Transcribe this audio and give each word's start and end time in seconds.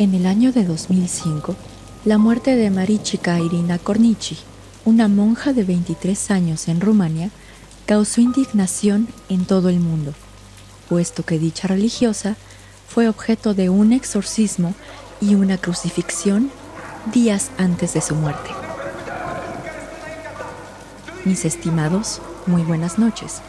En 0.00 0.14
el 0.14 0.24
año 0.24 0.50
de 0.50 0.64
2005, 0.64 1.54
la 2.06 2.16
muerte 2.16 2.56
de 2.56 2.70
Marichika 2.70 3.38
Irina 3.38 3.78
Cornici, 3.78 4.38
una 4.86 5.08
monja 5.08 5.52
de 5.52 5.62
23 5.62 6.30
años 6.30 6.68
en 6.68 6.80
Rumania, 6.80 7.28
causó 7.84 8.22
indignación 8.22 9.08
en 9.28 9.44
todo 9.44 9.68
el 9.68 9.78
mundo, 9.78 10.14
puesto 10.88 11.22
que 11.22 11.38
dicha 11.38 11.68
religiosa 11.68 12.36
fue 12.88 13.10
objeto 13.10 13.52
de 13.52 13.68
un 13.68 13.92
exorcismo 13.92 14.72
y 15.20 15.34
una 15.34 15.58
crucifixión 15.58 16.50
días 17.12 17.50
antes 17.58 17.92
de 17.92 18.00
su 18.00 18.14
muerte. 18.14 18.48
Mis 21.26 21.44
estimados, 21.44 22.22
muy 22.46 22.62
buenas 22.62 22.98
noches. 22.98 23.42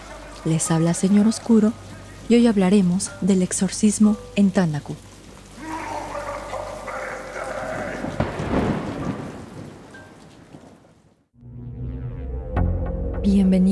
Les 0.43 0.69
habla 0.69 0.93
Señor 0.95 1.27
Oscuro 1.27 1.71
y 2.27 2.35
hoy 2.35 2.45
hablaremos 2.47 3.09
del 3.21 3.41
exorcismo 3.41 4.17
en 4.35 4.51
Tanaku. 4.51 4.97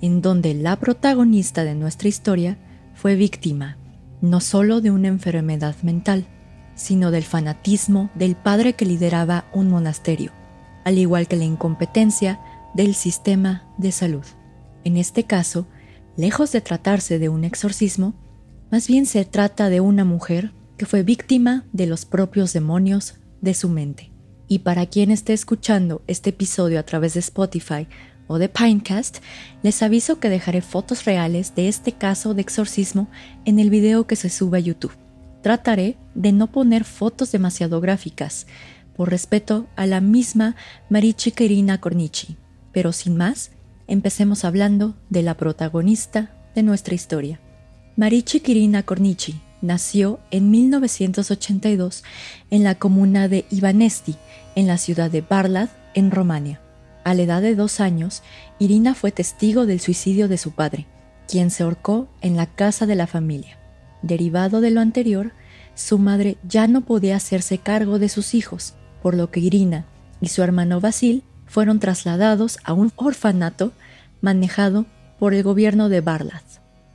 en 0.00 0.22
donde 0.22 0.54
la 0.54 0.76
protagonista 0.76 1.64
de 1.64 1.74
nuestra 1.74 2.08
historia 2.08 2.58
fue 2.94 3.14
víctima 3.14 3.76
no 4.20 4.40
solo 4.40 4.80
de 4.80 4.90
una 4.90 5.08
enfermedad 5.08 5.76
mental, 5.82 6.26
sino 6.74 7.10
del 7.10 7.24
fanatismo 7.24 8.10
del 8.14 8.36
padre 8.36 8.74
que 8.74 8.84
lideraba 8.84 9.46
un 9.52 9.68
monasterio, 9.68 10.32
al 10.84 10.98
igual 10.98 11.28
que 11.28 11.36
la 11.36 11.44
incompetencia 11.44 12.40
del 12.74 12.94
sistema 12.94 13.64
de 13.78 13.92
salud. 13.92 14.24
En 14.84 14.96
este 14.96 15.24
caso, 15.24 15.66
lejos 16.16 16.52
de 16.52 16.60
tratarse 16.60 17.18
de 17.18 17.28
un 17.28 17.44
exorcismo, 17.44 18.14
más 18.70 18.88
bien 18.88 19.06
se 19.06 19.24
trata 19.24 19.68
de 19.68 19.80
una 19.80 20.04
mujer 20.04 20.52
que 20.76 20.86
fue 20.86 21.02
víctima 21.02 21.64
de 21.72 21.86
los 21.86 22.04
propios 22.04 22.52
demonios 22.52 23.14
de 23.40 23.54
su 23.54 23.68
mente. 23.68 24.12
Y 24.48 24.60
para 24.60 24.86
quien 24.86 25.10
esté 25.10 25.32
escuchando 25.32 26.02
este 26.06 26.30
episodio 26.30 26.78
a 26.78 26.84
través 26.84 27.14
de 27.14 27.20
Spotify 27.20 27.88
o 28.26 28.38
de 28.38 28.48
Pinecast, 28.48 29.18
les 29.62 29.82
aviso 29.82 30.18
que 30.18 30.28
dejaré 30.28 30.60
fotos 30.62 31.04
reales 31.04 31.54
de 31.54 31.68
este 31.68 31.92
caso 31.92 32.34
de 32.34 32.42
exorcismo 32.42 33.08
en 33.44 33.58
el 33.58 33.70
video 33.70 34.06
que 34.06 34.16
se 34.16 34.30
sube 34.30 34.58
a 34.58 34.60
YouTube. 34.60 34.96
Trataré 35.42 35.96
de 36.14 36.32
no 36.32 36.50
poner 36.50 36.84
fotos 36.84 37.32
demasiado 37.32 37.80
gráficas, 37.80 38.46
por 38.96 39.10
respeto 39.10 39.66
a 39.76 39.86
la 39.86 40.00
misma 40.00 40.56
Marichi 40.88 41.30
Kirina 41.30 41.80
Cornici. 41.80 42.36
Pero 42.72 42.92
sin 42.92 43.16
más, 43.16 43.52
empecemos 43.86 44.44
hablando 44.44 44.96
de 45.10 45.22
la 45.22 45.36
protagonista 45.36 46.30
de 46.54 46.62
nuestra 46.62 46.94
historia. 46.94 47.38
Marichi 47.96 48.40
Kirina 48.40 48.82
Cornici 48.82 49.40
nació 49.60 50.20
en 50.30 50.50
1982 50.50 52.04
en 52.50 52.64
la 52.64 52.74
comuna 52.74 53.28
de 53.28 53.44
Ivanesti, 53.50 54.16
en 54.54 54.66
la 54.66 54.78
ciudad 54.78 55.10
de 55.10 55.20
Barlad, 55.20 55.68
en 55.94 56.10
Romania. 56.10 56.60
A 57.06 57.14
la 57.14 57.22
edad 57.22 57.40
de 57.40 57.54
dos 57.54 57.78
años, 57.78 58.24
Irina 58.58 58.92
fue 58.92 59.12
testigo 59.12 59.64
del 59.64 59.78
suicidio 59.78 60.26
de 60.26 60.38
su 60.38 60.50
padre, 60.50 60.86
quien 61.28 61.52
se 61.52 61.62
ahorcó 61.62 62.08
en 62.20 62.36
la 62.36 62.46
casa 62.46 62.84
de 62.84 62.96
la 62.96 63.06
familia. 63.06 63.58
Derivado 64.02 64.60
de 64.60 64.72
lo 64.72 64.80
anterior, 64.80 65.30
su 65.76 66.00
madre 66.00 66.36
ya 66.42 66.66
no 66.66 66.80
podía 66.80 67.14
hacerse 67.14 67.58
cargo 67.58 68.00
de 68.00 68.08
sus 68.08 68.34
hijos, 68.34 68.74
por 69.04 69.14
lo 69.14 69.30
que 69.30 69.38
Irina 69.38 69.86
y 70.20 70.30
su 70.30 70.42
hermano 70.42 70.80
Basil 70.80 71.22
fueron 71.46 71.78
trasladados 71.78 72.58
a 72.64 72.72
un 72.72 72.90
orfanato 72.96 73.70
manejado 74.20 74.84
por 75.20 75.32
el 75.32 75.44
gobierno 75.44 75.88
de 75.88 76.00
Barlad. 76.00 76.42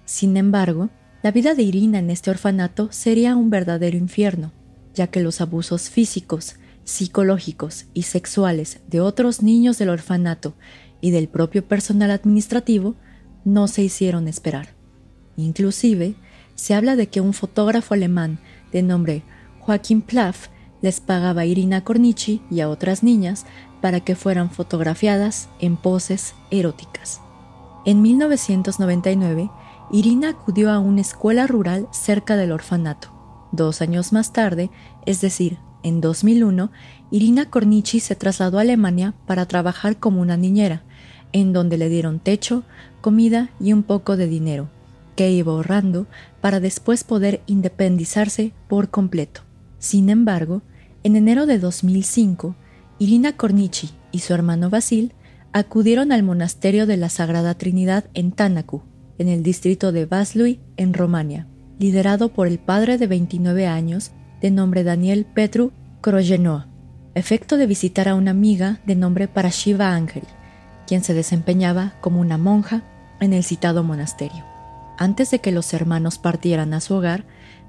Sin 0.03 0.35
embargo, 0.35 0.89
la 1.23 1.31
vida 1.31 1.55
de 1.55 1.63
Irina 1.63 1.99
en 1.99 2.09
este 2.09 2.31
orfanato 2.31 2.91
sería 2.91 3.37
un 3.37 3.49
verdadero 3.49 3.95
infierno, 3.95 4.51
ya 4.93 5.07
que 5.07 5.21
los 5.21 5.39
abusos 5.39 5.89
físicos, 5.89 6.57
psicológicos 6.91 7.85
y 7.93 8.03
sexuales 8.03 8.81
de 8.87 9.01
otros 9.01 9.41
niños 9.41 9.77
del 9.77 9.89
orfanato 9.89 10.53
y 10.99 11.11
del 11.11 11.27
propio 11.27 11.67
personal 11.67 12.11
administrativo 12.11 12.95
no 13.43 13.67
se 13.67 13.83
hicieron 13.83 14.27
esperar. 14.27 14.75
Inclusive, 15.37 16.15
se 16.55 16.75
habla 16.75 16.95
de 16.95 17.07
que 17.07 17.21
un 17.21 17.33
fotógrafo 17.33 17.93
alemán 17.93 18.39
de 18.71 18.83
nombre 18.83 19.23
Joachim 19.61 20.01
Plaff 20.01 20.47
les 20.81 20.99
pagaba 20.99 21.41
a 21.41 21.45
Irina 21.45 21.83
Cornici 21.83 22.41
y 22.49 22.61
a 22.61 22.69
otras 22.69 23.03
niñas 23.03 23.45
para 23.81 23.99
que 23.99 24.15
fueran 24.15 24.51
fotografiadas 24.51 25.49
en 25.59 25.77
poses 25.77 26.35
eróticas. 26.51 27.21
En 27.85 28.01
1999, 28.01 29.49
Irina 29.91 30.29
acudió 30.29 30.71
a 30.71 30.79
una 30.79 31.01
escuela 31.01 31.47
rural 31.47 31.87
cerca 31.91 32.37
del 32.37 32.51
orfanato. 32.51 33.09
Dos 33.51 33.81
años 33.81 34.13
más 34.13 34.33
tarde, 34.33 34.69
es 35.05 35.19
decir, 35.19 35.57
en 35.83 36.01
2001, 36.01 36.71
Irina 37.11 37.49
Cornici 37.49 37.99
se 37.99 38.15
trasladó 38.15 38.57
a 38.57 38.61
Alemania 38.61 39.13
para 39.25 39.45
trabajar 39.45 39.97
como 39.97 40.21
una 40.21 40.37
niñera, 40.37 40.83
en 41.33 41.53
donde 41.53 41.77
le 41.77 41.89
dieron 41.89 42.19
techo, 42.19 42.63
comida 43.01 43.49
y 43.59 43.73
un 43.73 43.83
poco 43.83 44.17
de 44.17 44.27
dinero, 44.27 44.69
que 45.15 45.31
iba 45.31 45.51
ahorrando 45.51 46.07
para 46.39 46.59
después 46.59 47.03
poder 47.03 47.41
independizarse 47.47 48.53
por 48.67 48.89
completo. 48.89 49.41
Sin 49.79 50.09
embargo, 50.09 50.61
en 51.03 51.15
enero 51.15 51.45
de 51.45 51.59
2005, 51.59 52.55
Irina 52.99 53.35
Cornici 53.35 53.89
y 54.11 54.19
su 54.19 54.33
hermano 54.33 54.69
Basil 54.69 55.13
acudieron 55.53 56.11
al 56.11 56.23
monasterio 56.23 56.85
de 56.85 56.97
la 56.97 57.09
Sagrada 57.09 57.55
Trinidad 57.55 58.05
en 58.13 58.31
Tanacu, 58.31 58.83
en 59.17 59.27
el 59.27 59.43
distrito 59.43 59.91
de 59.91 60.05
Vaslui, 60.05 60.59
en 60.77 60.93
Romania, 60.93 61.47
liderado 61.79 62.29
por 62.33 62.47
el 62.47 62.59
padre 62.59 62.97
de 62.97 63.07
29 63.07 63.67
años 63.67 64.11
de 64.41 64.51
nombre 64.51 64.83
Daniel 64.83 65.25
Petru 65.25 65.71
Krojenoa, 66.01 66.67
efecto 67.13 67.57
de 67.57 67.67
visitar 67.67 68.09
a 68.09 68.15
una 68.15 68.31
amiga 68.31 68.81
de 68.85 68.95
nombre 68.95 69.27
Parashiva 69.27 69.93
Ángel, 69.93 70.23
quien 70.87 71.03
se 71.03 71.13
desempeñaba 71.13 71.93
como 72.01 72.19
una 72.19 72.37
monja 72.37 72.83
en 73.19 73.33
el 73.33 73.43
citado 73.43 73.83
monasterio. 73.83 74.43
Antes 74.97 75.31
de 75.31 75.39
que 75.39 75.51
los 75.51 75.73
hermanos 75.73 76.17
partieran 76.17 76.73
a 76.73 76.81
su 76.81 76.95
hogar, 76.95 77.25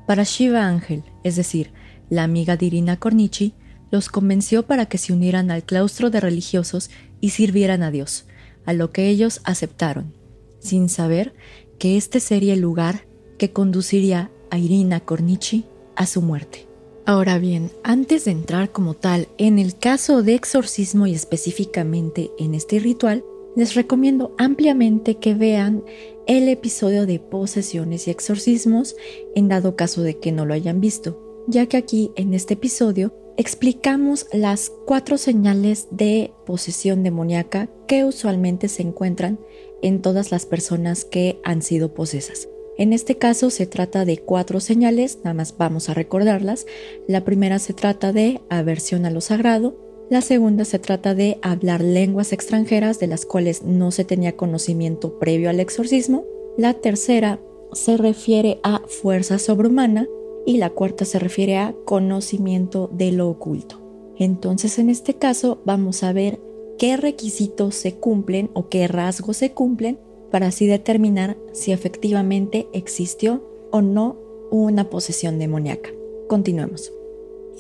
Parashiva 0.07 0.67
Ángel, 0.67 1.05
es 1.25 1.37
decir, 1.37 1.73
la 2.09 2.25
amiga 2.25 2.57
de 2.57 2.67
Irina 2.67 2.97
Cornici, 2.97 3.55
los 3.91 4.09
convenció 4.09 4.67
para 4.67 4.87
que 4.87 4.97
se 4.97 5.13
unieran 5.13 5.51
al 5.51 5.65
claustro 5.65 6.09
de 6.09 6.21
religiosos 6.21 6.91
y 7.21 7.31
sirvieran 7.31 7.83
a 7.83 7.91
Dios, 7.91 8.25
a 8.65 8.73
lo 8.73 8.91
que 8.91 9.09
ellos 9.09 9.43
aceptaron, 9.45 10.15
sin 10.59 10.89
saber 10.89 11.35
que 11.79 11.99
este 11.99 12.19
sería 12.21 12.55
el 12.55 12.61
lugar 12.61 13.07
que 13.39 13.53
conduciría 13.53 14.31
a 14.51 14.59
Irina 14.59 15.01
Cornici 15.01 15.67
a 15.97 16.07
su 16.07 16.23
muerte. 16.23 16.67
Ahora 17.05 17.39
bien, 17.39 17.71
antes 17.83 18.27
de 18.27 18.31
entrar 18.31 18.71
como 18.71 18.95
tal 18.95 19.29
en 19.37 19.59
el 19.59 19.77
caso 19.77 20.23
de 20.23 20.35
exorcismo 20.35 21.07
y 21.07 21.15
específicamente 21.15 22.31
en 22.39 22.55
este 22.55 22.79
ritual, 22.79 23.25
les 23.57 23.75
recomiendo 23.75 24.35
ampliamente 24.39 25.17
que 25.17 25.35
vean 25.35 25.83
el 26.27 26.49
episodio 26.49 27.05
de 27.07 27.19
posesiones 27.19 28.07
y 28.07 28.11
exorcismos 28.11 28.97
en 29.35 29.49
dado 29.49 29.77
caso 29.77 30.03
de 30.03 30.19
que 30.19 30.33
no 30.33 30.47
lo 30.47 30.55
hayan 30.55 30.81
visto, 30.81 31.45
ya 31.49 31.67
que 31.67 31.77
aquí 31.77 32.13
en 32.17 32.35
este 32.35 32.55
episodio 32.55 33.13
explicamos 33.37 34.27
las 34.33 34.71
cuatro 34.87 35.19
señales 35.19 35.89
de 35.91 36.33
posesión 36.47 37.03
demoníaca 37.03 37.69
que 37.89 38.05
usualmente 38.05 38.69
se 38.69 38.83
encuentran 38.83 39.41
en 39.83 40.01
todas 40.01 40.31
las 40.31 40.47
personas 40.47 41.05
que 41.05 41.41
han 41.43 41.63
sido 41.63 41.93
posesas. 41.95 42.49
En 42.79 42.93
este 42.93 43.19
caso 43.19 43.51
se 43.51 43.67
trata 43.67 44.05
de 44.05 44.19
cuatro 44.19 44.59
señales, 44.61 45.19
nada 45.25 45.35
más 45.35 45.57
vamos 45.59 45.89
a 45.89 45.95
recordarlas. 45.95 46.67
La 47.07 47.25
primera 47.25 47.59
se 47.59 47.75
trata 47.75 48.13
de 48.13 48.41
aversión 48.49 49.05
a 49.05 49.11
lo 49.11 49.21
sagrado, 49.21 49.77
la 50.09 50.21
segunda 50.21 50.65
se 50.65 50.79
trata 50.79 51.15
de 51.15 51.39
hablar 51.43 51.81
lenguas 51.81 52.33
extranjeras 52.33 52.99
de 52.99 53.07
las 53.07 53.25
cuales 53.25 53.63
no 53.63 53.91
se 53.91 54.05
tenía 54.05 54.37
conocimiento 54.37 55.19
previo 55.19 55.49
al 55.49 55.61
exorcismo, 55.61 56.25
la 56.57 56.75
tercera 56.75 57.41
se 57.73 57.97
refiere 57.97 58.61
a 58.63 58.83
fuerza 58.87 59.39
sobrehumana 59.39 60.07
y 60.45 60.59
la 60.59 60.71
cuarta 60.71 61.05
se 61.05 61.19
refiere 61.19 61.57
a 61.57 61.75
conocimiento 61.85 62.91
de 62.93 63.13
lo 63.13 63.29
oculto. 63.29 63.81
Entonces 64.19 64.79
en 64.79 64.91
este 64.91 65.15
caso 65.15 65.63
vamos 65.65 66.03
a 66.03 66.13
ver 66.13 66.41
qué 66.79 66.97
requisitos 66.97 67.75
se 67.75 67.95
cumplen 67.95 68.51
o 68.55 68.69
qué 68.69 68.89
rasgos 68.89 69.39
se 69.39 69.53
cumplen 69.53 69.99
para 70.33 70.49
así 70.49 70.67
determinar 70.67 71.37
si 71.53 71.71
efectivamente 71.71 72.67
existió 72.73 73.49
o 73.71 73.83
no 73.83 74.19
una 74.51 74.91
posesión 74.91 75.39
demoníaca. 75.39 75.91
Continuemos. 76.29 76.93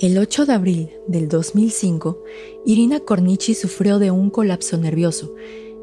El 0.01 0.19
8 0.19 0.47
de 0.47 0.53
abril 0.53 0.91
del 1.07 1.29
2005, 1.29 2.25
Irina 2.65 3.01
Cornici 3.01 3.55
sufrió 3.55 3.99
de 3.99 4.11
un 4.11 4.31
colapso 4.31 4.79
nervioso, 4.79 5.35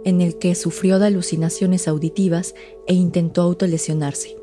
en 0.04 0.20
el 0.20 0.38
que 0.38 0.56
sufrió 0.56 1.00
de 1.00 1.08
alucinaciones 1.08 1.88
auditivas 1.88 2.56
e 2.88 2.96
intentó 2.96 3.44
autolesionarse, 3.44 4.36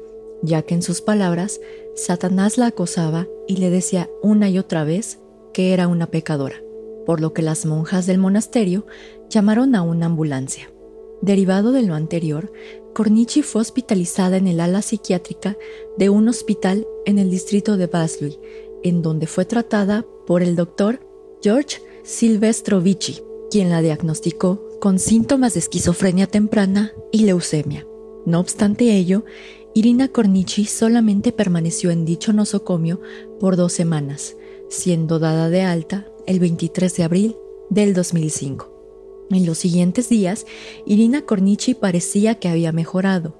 ya 0.42 0.62
que 0.62 0.75
en 0.75 0.82
sus 0.82 1.02
palabras, 1.02 1.60
Satanás 1.94 2.58
la 2.58 2.69
acosaba 2.69 3.26
y 3.49 3.56
le 3.56 3.70
decía 3.70 4.08
una 4.22 4.49
y 4.49 4.58
otra 4.58 4.84
vez 4.84 5.19
que 5.52 5.72
era 5.72 5.88
una 5.88 6.06
pecadora, 6.06 6.62
por 7.06 7.20
lo 7.20 7.32
que 7.32 7.42
las 7.42 7.66
monjas 7.66 8.06
del 8.06 8.19
monasterio 8.19 8.87
llamaron 9.28 9.75
a 9.75 9.82
una 9.82 10.06
ambulancia. 10.06 10.70
Derivado 11.22 11.72
de 11.72 11.82
lo 11.82 11.94
anterior, 11.94 12.52
Cornici 12.94 13.42
fue 13.42 13.62
hospitalizada 13.62 14.36
en 14.36 14.46
el 14.46 14.60
ala 14.60 14.82
psiquiátrica 14.82 15.56
de 15.96 16.10
un 16.10 16.28
hospital 16.28 16.86
en 17.04 17.18
el 17.18 17.30
distrito 17.30 17.76
de 17.76 17.86
Vaslui, 17.86 18.38
en 18.82 19.02
donde 19.02 19.26
fue 19.26 19.44
tratada 19.44 20.06
por 20.26 20.42
el 20.42 20.56
doctor 20.56 21.00
George 21.42 21.80
Silvestrovici, 22.04 23.22
quien 23.50 23.70
la 23.70 23.82
diagnosticó 23.82 24.62
con 24.80 24.98
síntomas 24.98 25.54
de 25.54 25.60
esquizofrenia 25.60 26.26
temprana 26.26 26.92
y 27.12 27.24
leucemia. 27.24 27.86
No 28.26 28.40
obstante 28.40 28.96
ello, 28.96 29.24
Irina 29.74 30.08
Cornici 30.08 30.64
solamente 30.64 31.32
permaneció 31.32 31.90
en 31.90 32.04
dicho 32.04 32.32
nosocomio 32.32 33.00
por 33.40 33.56
dos 33.56 33.72
semanas, 33.72 34.36
siendo 34.68 35.18
dada 35.18 35.48
de 35.48 35.62
alta 35.62 36.06
el 36.26 36.40
23 36.40 36.94
de 36.96 37.02
abril 37.02 37.36
del 37.70 37.94
2005. 37.94 38.75
En 39.31 39.46
los 39.46 39.58
siguientes 39.58 40.08
días, 40.08 40.46
Irina 40.87 41.23
Cornici 41.23 41.75
parecía 41.75 42.37
que 42.37 42.49
había 42.49 42.73
mejorado 42.73 43.34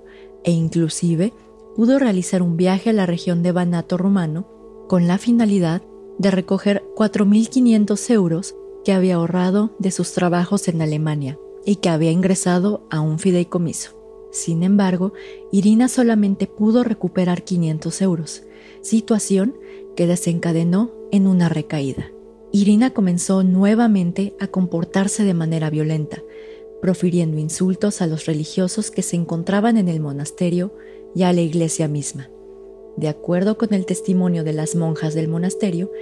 e 0.45 0.51
inclusive 0.51 1.33
pudo 1.77 1.99
realizar 1.99 2.43
un 2.43 2.57
viaje 2.57 2.91
a 2.91 2.93
la 2.93 3.07
región 3.07 3.43
de 3.43 3.53
Banato 3.53 3.97
rumano 3.97 4.49
con 4.89 5.07
la 5.07 5.19
finalidad 5.19 5.83
de 6.19 6.31
recoger 6.31 6.85
4.500 6.97 8.11
euros 8.11 8.55
que 8.85 8.93
había 8.93 9.17
ahorrado 9.17 9.75
de 9.79 9.91
sus 9.91 10.13
trabajos 10.13 10.69
en 10.69 10.81
Alemania 10.81 11.39
y 11.65 11.77
que 11.77 11.89
había 11.89 12.11
ingresado 12.11 12.87
a 12.91 13.01
un 13.01 13.19
fideicomiso. 13.19 13.91
Sin 14.33 14.63
embargo, 14.63 15.13
Irina 15.51 15.89
solamente 15.89 16.47
pudo 16.47 16.85
recuperar 16.85 17.43
500 17.43 18.03
euros, 18.03 18.43
situación 18.81 19.57
que 19.97 20.07
desencadenó 20.07 20.93
en 21.11 21.27
una 21.27 21.49
recaída. 21.49 22.11
Irina 22.59 22.89
comenzó 22.95 23.43
nuevamente 23.43 24.35
a 24.41 24.47
comportarse 24.47 25.25
de 25.25 25.35
manera 25.35 25.69
violenta, 25.69 26.23
profiriendo 26.81 27.39
insultos 27.39 28.01
a 28.01 28.07
los 28.07 28.25
religiosos 28.25 28.91
que 28.91 29.03
se 29.03 29.15
encontraban 29.15 29.77
en 29.77 29.89
el 29.89 30.01
monasterio 30.01 30.73
y 31.15 31.25
a 31.25 31.35
la 31.35 31.43
iglesia 31.43 31.87
misma. 31.87 32.31
De 32.97 33.09
acuerdo 33.09 33.59
con 33.59 33.75
el 33.75 33.85
testimonio 33.85 34.43
de 34.43 34.55
las 34.55 34.75
monjas 34.75 35.13
del 35.13 35.29
monasterio, 35.29 35.93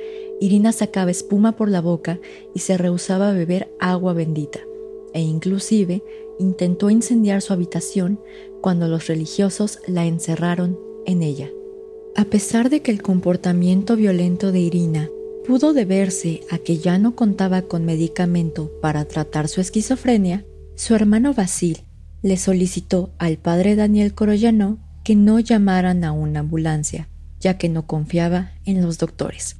Irina 0.40 0.70
sacaba 0.70 1.10
espuma 1.10 1.56
por 1.56 1.68
la 1.68 1.80
boca 1.80 2.20
y 2.54 2.60
se 2.60 2.78
rehusaba 2.78 3.30
a 3.30 3.32
beber 3.32 3.74
agua 3.80 4.12
bendita, 4.12 4.60
e 5.12 5.22
inclusive 5.22 6.04
intentó 6.38 6.88
incendiar 6.88 7.42
su 7.42 7.52
habitación 7.52 8.20
cuando 8.60 8.86
los 8.86 9.08
religiosos 9.08 9.80
la 9.88 10.06
encerraron 10.06 10.78
en 11.04 11.24
ella. 11.24 11.50
A 12.14 12.26
pesar 12.26 12.70
de 12.70 12.80
que 12.80 12.92
el 12.92 13.02
comportamiento 13.02 13.96
violento 13.96 14.52
de 14.52 14.60
Irina 14.60 15.10
pudo 15.46 15.72
deberse 15.72 16.40
a 16.50 16.58
que 16.58 16.78
ya 16.78 16.98
no 16.98 17.14
contaba 17.14 17.62
con 17.62 17.84
medicamento 17.84 18.70
para 18.80 19.04
tratar 19.04 19.48
su 19.48 19.60
esquizofrenia, 19.60 20.44
su 20.74 20.94
hermano 20.94 21.34
Basil 21.34 21.82
le 22.22 22.38
solicitó 22.38 23.12
al 23.18 23.36
padre 23.36 23.76
Daniel 23.76 24.14
Corollano 24.14 24.78
que 25.04 25.14
no 25.14 25.38
llamaran 25.38 26.02
a 26.04 26.12
una 26.12 26.40
ambulancia, 26.40 27.08
ya 27.38 27.58
que 27.58 27.68
no 27.68 27.86
confiaba 27.86 28.52
en 28.64 28.80
los 28.80 28.96
doctores. 28.96 29.56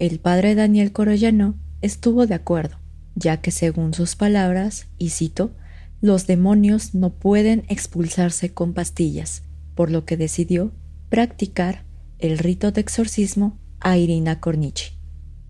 El 0.00 0.18
padre 0.18 0.56
Daniel 0.56 0.90
Corollano 0.90 1.54
estuvo 1.80 2.26
de 2.26 2.34
acuerdo, 2.34 2.76
ya 3.14 3.40
que 3.40 3.52
según 3.52 3.94
sus 3.94 4.16
palabras, 4.16 4.88
y 4.98 5.10
cito, 5.10 5.52
los 6.00 6.26
demonios 6.26 6.94
no 6.94 7.10
pueden 7.10 7.64
expulsarse 7.68 8.52
con 8.52 8.74
pastillas, 8.74 9.44
por 9.76 9.92
lo 9.92 10.04
que 10.04 10.16
decidió 10.16 10.72
practicar 11.08 11.84
el 12.18 12.38
rito 12.38 12.72
de 12.72 12.80
exorcismo 12.80 13.56
a 13.78 13.96
Irina 13.96 14.40
Cornici. 14.40 14.97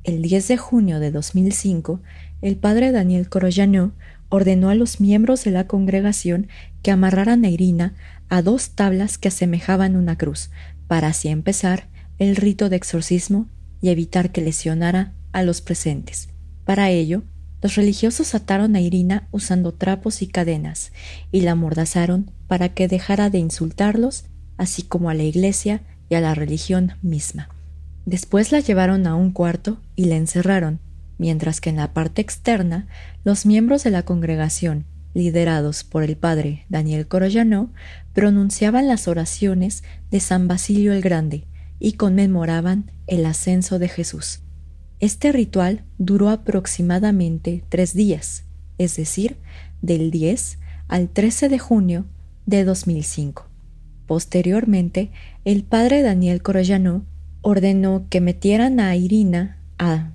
El 0.09 0.23
10 0.23 0.49
de 0.49 0.57
junio 0.57 1.01
de 1.01 1.11
2005, 1.11 2.01
el 2.41 2.57
padre 2.57 2.93
Daniel 2.93 3.29
Corollano 3.29 3.93
ordenó 4.31 4.71
a 4.71 4.75
los 4.75 5.03
miembros 5.03 5.45
de 5.45 5.51
la 5.51 5.67
congregación 5.67 6.49
que 6.81 6.91
amarraran 6.91 7.45
a 7.45 7.51
Irina 7.51 7.93
a 8.31 8.41
dos 8.41 8.71
tablas 8.71 9.19
que 9.19 9.29
asemejaban 9.29 9.97
una 9.97 10.17
cruz, 10.17 10.49
para 10.87 11.09
así 11.09 11.29
empezar 11.29 11.89
el 12.19 12.37
rito 12.37 12.71
de 12.71 12.77
exorcismo 12.77 13.51
y 13.83 13.91
evitar 13.91 14.33
que 14.33 14.41
lesionara 14.41 15.13
a 15.33 15.43
los 15.43 15.61
presentes. 15.61 16.31
Para 16.65 16.89
ello, 16.89 17.23
los 17.61 17.75
religiosos 17.75 18.35
ataron 18.35 18.77
a 18.77 18.81
Irina 18.81 19.29
usando 19.31 19.75
trapos 19.75 20.23
y 20.23 20.27
cadenas 20.27 20.91
y 21.33 21.43
la 21.43 21.51
amordazaron 21.51 22.31
para 22.47 22.71
que 22.71 22.89
dejara 22.89 23.29
de 23.29 23.41
insultarlos, 23.41 24.25
así 24.57 24.85
como 24.85 25.11
a 25.11 25.15
la 25.15 25.25
iglesia 25.25 25.83
y 26.09 26.15
a 26.15 26.23
la 26.23 26.35
religión 26.35 26.95
misma. 27.03 27.51
Después 28.09 28.53
la 28.53 28.61
llevaron 28.61 29.07
a 29.07 29.15
un 29.15 29.33
cuarto 29.33 29.83
y 29.95 30.07
la 30.07 30.17
encerraron, 30.17 30.81
mientras 31.19 31.61
que 31.61 31.69
en 31.69 31.77
la 31.77 31.93
parte 31.93 32.23
externa 32.23 32.87
los 33.23 33.45
miembros 33.45 33.85
de 33.85 33.91
la 33.91 34.03
congregación, 34.03 34.87
liderados 35.13 35.85
por 35.85 36.03
el 36.05 36.17
padre 36.17 36.65
Daniel 36.71 37.07
Corollano, 37.07 37.71
pronunciaban 38.15 38.89
las 38.89 39.09
oraciones 39.09 39.83
de 40.11 40.21
San 40.21 40.49
Basilio 40.49 40.95
el 40.95 41.03
Grande 41.03 41.45
y 41.79 41.93
conmemoraban 41.93 42.91
el 43.07 43.27
ascenso 43.27 43.79
de 43.79 43.89
Jesús. 43.91 44.41
Este 45.01 45.31
ritual 45.31 45.85
duró 45.99 46.31
aproximadamente 46.31 47.63
tres 47.69 47.93
días, 47.93 48.45
es 48.79 48.97
decir, 48.97 49.37
del 49.83 50.11
10 50.11 50.59
al 50.89 51.11
13 51.11 51.51
de 51.51 51.59
junio 51.59 52.07
de 52.47 52.65
2005. 52.65 53.47
Posteriormente, 54.07 55.11
el 55.45 55.63
padre 55.63 56.01
Daniel 56.01 56.41
Corollano 56.41 57.05
ordenó 57.43 58.07
que 58.09 58.21
metieran 58.21 58.81
a 58.81 58.95
Irina 58.97 59.59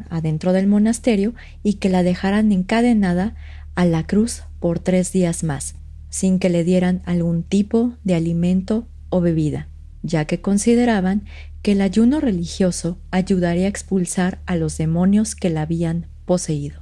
adentro 0.10 0.54
del 0.54 0.68
monasterio 0.68 1.34
y 1.64 1.76
que 1.76 1.90
la 1.90 2.04
dejaran 2.04 2.52
encadenada 2.52 3.36
a 3.76 3.86
la 3.86 4.06
cruz 4.06 4.44
por 4.60 4.80
tres 4.80 5.12
días 5.12 5.44
más, 5.44 5.76
sin 6.10 6.38
que 6.38 6.50
le 6.50 6.64
dieran 6.64 7.02
algún 7.06 7.44
tipo 7.44 7.94
de 8.04 8.16
alimento 8.16 8.88
o 9.10 9.22
bebida, 9.22 9.68
ya 10.02 10.26
que 10.26 10.42
consideraban 10.42 11.24
que 11.62 11.72
el 11.72 11.82
ayuno 11.82 12.20
religioso 12.20 13.00
ayudaría 13.10 13.66
a 13.66 13.70
expulsar 13.70 14.42
a 14.46 14.56
los 14.58 14.78
demonios 14.78 15.36
que 15.36 15.50
la 15.50 15.62
habían 15.62 16.08
poseído. 16.26 16.82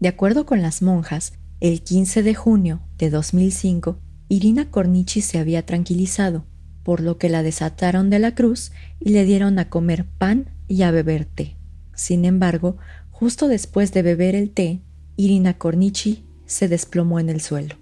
De 0.00 0.08
acuerdo 0.08 0.44
con 0.46 0.62
las 0.62 0.82
monjas, 0.82 1.32
el 1.60 1.82
15 1.82 2.22
de 2.22 2.34
junio 2.34 2.80
de 2.98 3.10
2005, 3.10 3.98
Irina 4.28 4.70
Cornici 4.70 5.22
se 5.22 5.38
había 5.38 5.64
tranquilizado, 5.64 6.44
por 6.88 7.02
lo 7.02 7.18
que 7.18 7.28
la 7.28 7.42
desataron 7.42 8.08
de 8.08 8.18
la 8.18 8.34
cruz 8.34 8.72
y 8.98 9.10
le 9.10 9.26
dieron 9.26 9.58
a 9.58 9.68
comer 9.68 10.06
pan 10.06 10.48
y 10.68 10.84
a 10.84 10.90
beber 10.90 11.26
té. 11.26 11.54
Sin 11.94 12.24
embargo, 12.24 12.78
justo 13.10 13.46
después 13.46 13.92
de 13.92 14.00
beber 14.00 14.34
el 14.34 14.48
té, 14.48 14.80
Irina 15.14 15.58
Cornici 15.58 16.24
se 16.46 16.66
desplomó 16.66 17.20
en 17.20 17.28
el 17.28 17.42
suelo. 17.42 17.74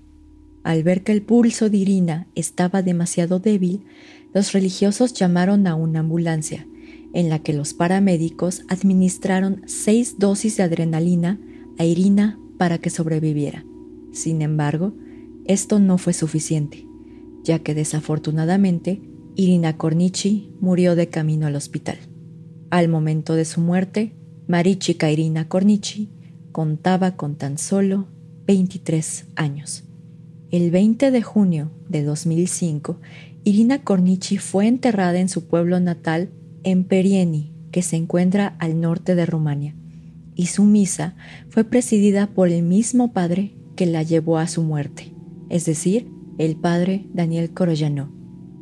Al 0.65 0.83
ver 0.83 1.05
que 1.05 1.13
el 1.13 1.23
pulso 1.23 1.71
de 1.71 1.77
Irina 1.77 2.27
estaba 2.35 2.83
demasiado 2.83 3.39
débil, 3.39 3.85
los 4.35 4.51
religiosos 4.51 5.15
llamaron 5.15 5.69
a 5.69 5.77
una 5.77 6.01
ambulancia, 6.01 6.67
en 7.15 7.29
la 7.29 7.39
que 7.39 7.53
los 7.53 7.75
paramédicos 7.75 8.65
administraron 8.69 9.63
seis 9.67 10.17
dosis 10.19 10.57
de 10.57 10.65
adrenalina 10.65 11.39
a 11.79 11.85
Irina 11.85 12.41
para 12.59 12.79
que 12.79 12.91
sobreviviera. 12.91 13.65
Sin 14.11 14.43
embargo, 14.43 14.95
esto 15.45 15.79
no 15.79 15.97
fue 15.97 16.13
suficiente 16.13 16.87
ya 17.47 17.61
que 17.61 17.75
desafortunadamente 17.75 19.01
Irina 19.37 19.77
Cornici 19.77 20.51
murió 20.61 20.97
de 20.97 21.09
camino 21.09 21.47
al 21.47 21.55
hospital. 21.55 21.97
Al 22.71 22.89
momento 22.89 23.35
de 23.35 23.45
su 23.45 23.61
muerte, 23.61 24.17
Marichica 24.49 25.11
Irina 25.11 25.49
Cornici 25.49 26.11
contaba 26.51 27.17
con 27.17 27.37
tan 27.37 27.57
solo 27.57 28.09
23 28.47 29.27
años. 29.37 29.85
El 30.51 30.73
20 30.73 31.13
de 31.13 31.23
junio 31.23 31.71
de 31.89 32.03
2005, 32.03 33.01
Irina 33.45 33.83
Cornici 33.83 34.39
fue 34.39 34.67
enterrada 34.67 35.21
en 35.21 35.29
su 35.29 35.47
pueblo 35.47 35.79
natal, 35.79 36.31
en 36.65 36.83
Perieni, 36.83 37.53
que 37.71 37.83
se 37.83 37.95
encuentra 37.95 38.57
al 38.59 38.81
norte 38.81 39.15
de 39.15 39.25
Rumania, 39.25 39.77
y 40.35 40.47
su 40.47 40.65
misa 40.65 41.15
fue 41.49 41.63
presidida 41.63 42.27
por 42.27 42.49
el 42.49 42.65
mismo 42.65 43.13
padre 43.13 43.55
que 43.77 43.87
la 43.87 44.03
llevó 44.03 44.39
a 44.39 44.49
su 44.49 44.63
muerte, 44.63 45.13
es 45.49 45.65
decir, 45.65 46.16
el 46.39 46.57
padre 46.57 47.07
Daniel 47.13 47.51
Koroyanov. 47.53 48.09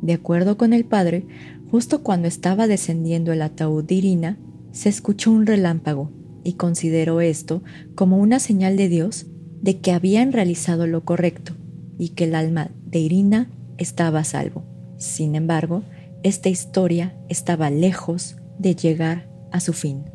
De 0.01 0.13
acuerdo 0.13 0.57
con 0.57 0.73
el 0.73 0.85
padre, 0.85 1.25
justo 1.71 2.03
cuando 2.03 2.27
estaba 2.27 2.67
descendiendo 2.67 3.33
el 3.33 3.41
ataúd 3.41 3.83
de 3.83 3.95
Irina, 3.95 4.37
se 4.71 4.89
escuchó 4.89 5.31
un 5.31 5.45
relámpago 5.45 6.11
y 6.43 6.53
consideró 6.53 7.21
esto 7.21 7.63
como 7.95 8.17
una 8.17 8.39
señal 8.39 8.77
de 8.77 8.89
Dios 8.89 9.25
de 9.61 9.79
que 9.79 9.91
habían 9.91 10.31
realizado 10.31 10.85
lo 10.85 11.03
correcto 11.03 11.53
y 11.97 12.09
que 12.09 12.25
el 12.25 12.35
alma 12.35 12.69
de 12.85 12.99
Irina 12.99 13.49
estaba 13.77 14.19
a 14.19 14.23
salvo. 14.23 14.63
Sin 14.97 15.35
embargo, 15.35 15.83
esta 16.23 16.49
historia 16.49 17.15
estaba 17.29 17.69
lejos 17.69 18.35
de 18.59 18.75
llegar 18.75 19.29
a 19.51 19.59
su 19.59 19.73
fin. 19.73 20.05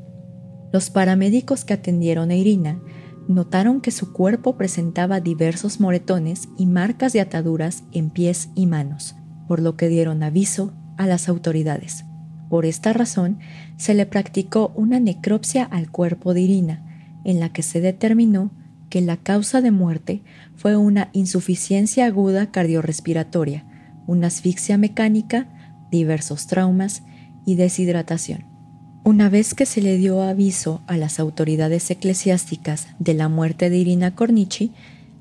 Los 0.73 0.91
paramédicos 0.91 1.65
que 1.65 1.75
atendieron 1.75 2.31
a 2.31 2.37
Irina 2.37 2.81
notaron 3.31 3.81
que 3.81 3.93
su 3.93 4.13
cuerpo 4.13 4.57
presentaba 4.57 5.21
diversos 5.21 5.79
moretones 5.79 6.49
y 6.59 6.67
marcas 6.67 7.13
de 7.13 7.21
ataduras 7.21 7.85
en 7.93 8.11
pies 8.11 8.49
y 8.57 8.67
manos, 8.67 9.15
por 9.47 9.61
lo 9.61 9.77
que 9.77 9.89
dieron 9.89 10.23
aviso 10.25 10.73
a 10.97 11.07
las 11.07 11.29
autoridades. 11.29 12.05
Por 12.49 12.67
esta 12.67 12.93
razón, 12.93 13.39
se 13.77 13.95
le 13.95 14.05
practicó 14.05 14.73
una 14.75 14.99
necropsia 14.99 15.63
al 15.63 15.91
cuerpo 15.93 16.35
de 16.35 16.41
Irina, 16.41 16.85
en 17.25 17.39
la 17.39 17.53
que 17.53 17.63
se 17.63 17.81
determinó 17.81 18.51
que 18.89 19.01
la 19.01 19.17
causa 19.17 19.61
de 19.61 19.71
muerte 19.71 20.25
fue 20.57 20.77
una 20.77 21.11
insuficiencia 21.13 22.07
aguda 22.07 22.51
cardiorrespiratoria, 22.51 23.65
una 24.09 24.27
asfixia 24.27 24.77
mecánica, 24.77 25.49
diversos 25.93 26.49
traumas 26.49 27.05
y 27.47 27.55
deshidratación. 27.55 28.50
Una 29.11 29.29
vez 29.29 29.55
que 29.55 29.67
se 29.67 29.83
le 29.83 29.97
dio 29.97 30.23
aviso 30.23 30.83
a 30.87 30.97
las 30.97 31.19
autoridades 31.19 31.91
eclesiásticas 31.91 32.87
de 33.01 33.13
la 33.13 33.29
muerte 33.29 33.69
de 33.69 33.77
Irina 33.77 34.15
Cornici, 34.15 34.71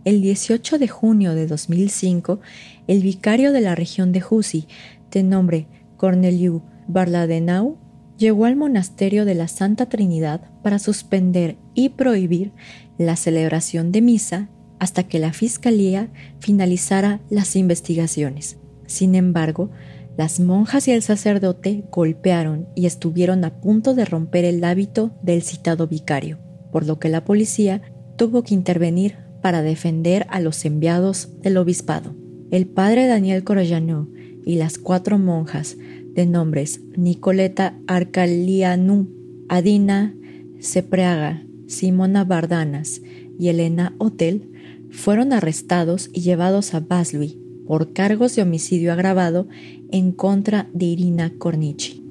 el 0.06 0.22
18 0.22 0.78
de 0.78 0.88
junio 0.88 1.34
de 1.34 1.48
2005, 1.48 2.40
el 2.86 3.02
vicario 3.02 3.52
de 3.52 3.62
la 3.62 3.74
región 3.74 4.12
de 4.12 4.22
Husi, 4.30 4.68
de 5.10 5.24
nombre 5.24 5.66
Corneliu 5.98 6.62
Barladenau, 6.88 7.80
llegó 8.20 8.46
al 8.46 8.56
monasterio 8.56 9.26
de 9.26 9.34
la 9.34 9.48
Santa 9.48 9.88
Trinidad 9.88 10.42
para 10.62 10.78
suspender 10.78 11.58
y 11.74 11.90
prohibir 11.90 12.52
la 13.00 13.16
celebración 13.16 13.92
de 13.92 14.02
misa 14.04 14.50
hasta 14.78 15.02
que 15.02 15.18
la 15.18 15.34
Fiscalía 15.34 16.10
finalizara 16.38 17.22
las 17.32 17.56
investigaciones. 17.56 18.60
Sin 18.86 19.16
embargo, 19.16 19.72
las 20.20 20.42
monjas 20.42 20.90
y 20.90 20.92
el 20.92 21.02
sacerdote 21.02 21.86
golpearon 21.94 22.68
y 22.76 22.88
estuvieron 22.88 23.46
a 23.46 23.62
punto 23.62 23.96
de 23.96 24.04
romper 24.04 24.44
el 24.44 24.62
hábito 24.66 25.12
del 25.22 25.44
citado 25.44 25.88
vicario, 25.88 26.40
por 26.74 26.86
lo 26.86 27.00
que 27.00 27.08
la 27.08 27.24
policía 27.24 27.82
tuvo 28.18 28.44
que 28.44 28.54
intervenir 28.54 29.16
para 29.42 29.62
defender 29.62 30.28
a 30.30 30.42
los 30.42 30.66
enviados 30.66 31.30
del 31.42 31.56
obispado. 31.56 32.14
El 32.52 32.68
padre 32.68 33.08
Daniel 33.08 33.46
Coroyanó 33.46 34.10
y 34.46 34.56
las 34.56 34.78
cuatro 34.78 35.18
monjas 35.18 35.78
de 36.14 36.26
nombres 36.26 36.82
Nicoleta 36.98 37.80
Arcalianu, 37.88 39.08
Adina 39.48 40.14
Cepreaga, 40.60 41.46
Simona 41.68 42.26
Bardanas 42.26 43.02
y 43.40 43.48
Elena 43.48 43.96
Hotel 44.00 44.52
fueron 44.92 45.32
arrestados 45.32 46.10
y 46.12 46.20
llevados 46.20 46.74
a 46.74 46.82
Vaslui 46.82 47.39
por 47.70 47.94
cargos 47.94 48.36
de 48.36 48.42
homicidio 48.42 48.92
agravado 48.92 49.48
en 49.92 50.12
contra 50.12 50.68
de 50.74 50.86
Irina 50.86 51.32
Cornici. 51.38 52.04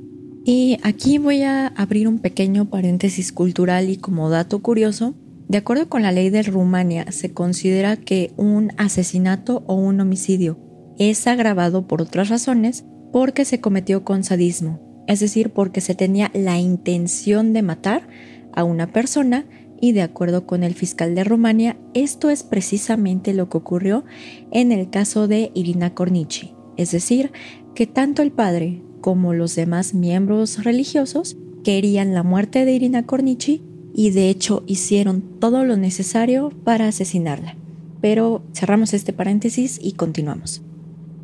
Y 0.45 0.79
aquí 0.85 1.19
voy 1.19 1.43
a 1.43 1.67
abrir 1.67 2.07
un 2.07 2.21
pequeño 2.21 2.71
paréntesis 2.71 3.33
cultural 3.33 3.91
y 3.91 3.97
como 3.97 4.31
dato 4.31 4.62
curioso, 4.62 5.17
de 5.49 5.59
acuerdo 5.59 5.88
con 5.88 6.03
la 6.03 6.12
ley 6.12 6.31
de 6.31 6.45
Rumania, 6.45 7.11
se 7.11 7.33
considera 7.33 7.97
que 7.97 8.31
un 8.37 8.71
asesinato 8.77 9.65
o 9.67 9.75
un 9.75 10.00
homicidio 10.00 10.61
es 10.97 11.27
agravado 11.27 11.88
por 11.88 12.03
otras 12.03 12.29
razones 12.29 12.85
porque 13.12 13.45
se 13.45 13.61
cometió 13.61 14.05
con 14.05 14.23
sadismo, 14.23 15.05
es 15.09 15.19
decir, 15.19 15.50
porque 15.50 15.81
se 15.81 15.97
tenía 15.97 16.31
la 16.35 16.57
intención 16.61 17.53
de 17.53 17.62
matar 17.62 18.07
a 18.53 18.62
una 18.62 18.93
persona 18.93 19.45
y 19.80 19.92
de 19.92 20.02
acuerdo 20.02 20.47
con 20.47 20.62
el 20.62 20.75
fiscal 20.75 21.14
de 21.14 21.25
Rumania, 21.25 21.76
esto 21.94 22.30
es 22.30 22.42
precisamente 22.42 23.32
lo 23.35 23.49
que 23.49 23.58
ocurrió 23.58 24.04
en 24.50 24.73
el 24.73 24.90
caso 24.90 25.28
de 25.28 25.50
Irina 25.54 25.94
Cornici, 25.94 26.52
es 26.76 26.90
decir, 26.90 27.32
que 27.75 27.87
tanto 27.87 28.23
el 28.23 28.32
padre 28.32 28.82
como 29.00 29.35
los 29.35 29.54
demás 29.54 29.94
miembros 29.94 30.64
religiosos 30.64 31.37
querían 31.62 32.14
la 32.14 32.23
muerte 32.23 32.64
de 32.64 32.73
Irina 32.73 33.06
Cornici 33.06 33.62
y 33.94 34.11
de 34.11 34.28
hecho 34.28 34.62
hicieron 34.66 35.23
todo 35.40 35.64
lo 35.64 35.76
necesario 35.76 36.50
para 36.64 36.88
asesinarla. 36.88 37.56
Pero 38.00 38.42
cerramos 38.54 38.94
este 38.94 39.12
paréntesis 39.12 39.78
y 39.82 39.92
continuamos. 39.92 40.62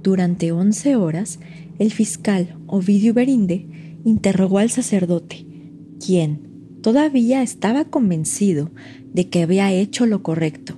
Durante 0.03 0.53
11 0.53 0.97
horas, 0.97 1.39
el 1.79 1.93
fiscal 1.93 2.57
Ovidio 2.67 3.15
Berinde 3.15 3.67
interrogó 4.05 4.59
al 4.59 4.71
sacerdote, 4.71 5.47
quien 6.05 6.54
todavía 6.85 7.43
estaba 7.43 7.87
convencido 7.87 8.71
de 9.15 9.31
que 9.31 9.43
había 9.43 9.73
hecho 9.73 10.05
lo 10.05 10.23
correcto, 10.23 10.77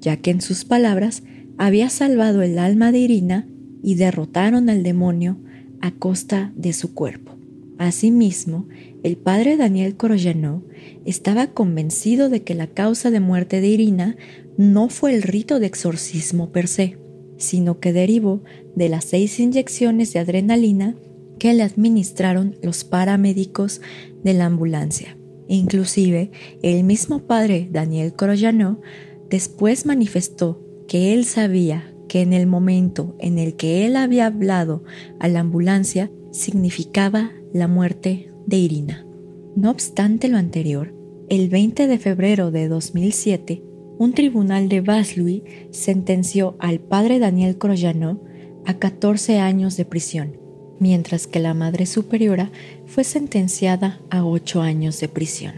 ya 0.00 0.18
que 0.18 0.30
en 0.30 0.42
sus 0.42 0.66
palabras 0.66 1.22
había 1.56 1.88
salvado 1.88 2.42
el 2.42 2.58
alma 2.58 2.92
de 2.92 2.98
Irina 2.98 3.48
y 3.82 3.94
derrotaron 3.94 4.68
al 4.68 4.82
demonio 4.82 5.38
a 5.80 5.92
costa 5.92 6.52
de 6.56 6.74
su 6.74 6.92
cuerpo. 6.92 7.38
Asimismo, 7.78 8.68
el 9.02 9.16
padre 9.16 9.56
Daniel 9.56 9.96
Koroyanov 9.96 10.60
estaba 11.06 11.46
convencido 11.46 12.28
de 12.28 12.42
que 12.42 12.54
la 12.54 12.66
causa 12.66 13.10
de 13.10 13.20
muerte 13.20 13.62
de 13.62 13.68
Irina 13.68 14.16
no 14.58 14.90
fue 14.90 15.14
el 15.14 15.22
rito 15.22 15.58
de 15.58 15.68
exorcismo 15.68 16.52
per 16.52 16.68
se, 16.68 16.98
sino 17.38 17.80
que 17.80 17.94
derivó 17.94 18.44
de 18.74 18.90
las 18.90 19.06
seis 19.06 19.40
inyecciones 19.40 20.12
de 20.12 20.18
adrenalina 20.18 20.96
que 21.38 21.54
le 21.54 21.62
administraron 21.62 22.56
los 22.60 22.84
paramédicos 22.84 23.80
de 24.22 24.34
la 24.34 24.44
ambulancia. 24.44 25.15
Inclusive, 25.48 26.30
el 26.62 26.84
mismo 26.84 27.20
padre 27.20 27.68
Daniel 27.70 28.14
Koroyanov 28.14 28.78
después 29.30 29.86
manifestó 29.86 30.60
que 30.88 31.14
él 31.14 31.24
sabía 31.24 31.92
que 32.08 32.22
en 32.22 32.32
el 32.32 32.46
momento 32.46 33.16
en 33.18 33.38
el 33.38 33.56
que 33.56 33.86
él 33.86 33.96
había 33.96 34.26
hablado 34.26 34.84
a 35.18 35.28
la 35.28 35.40
ambulancia 35.40 36.10
significaba 36.30 37.32
la 37.52 37.68
muerte 37.68 38.30
de 38.46 38.56
Irina. 38.58 39.06
No 39.56 39.70
obstante 39.70 40.28
lo 40.28 40.36
anterior, 40.36 40.94
el 41.28 41.48
20 41.48 41.86
de 41.86 41.98
febrero 41.98 42.50
de 42.50 42.68
2007, 42.68 43.62
un 43.98 44.12
tribunal 44.12 44.68
de 44.68 44.80
Vaslui 44.80 45.42
sentenció 45.70 46.56
al 46.58 46.80
padre 46.80 47.18
Daniel 47.18 47.56
Koroyanov 47.56 48.18
a 48.66 48.74
14 48.74 49.38
años 49.38 49.76
de 49.76 49.86
prisión, 49.86 50.36
mientras 50.78 51.26
que 51.26 51.40
la 51.40 51.54
Madre 51.54 51.86
Superiora 51.86 52.50
fue 52.86 53.04
sentenciada 53.04 54.00
a 54.10 54.24
8 54.24 54.62
años 54.62 55.00
de 55.00 55.08
prisión. 55.08 55.54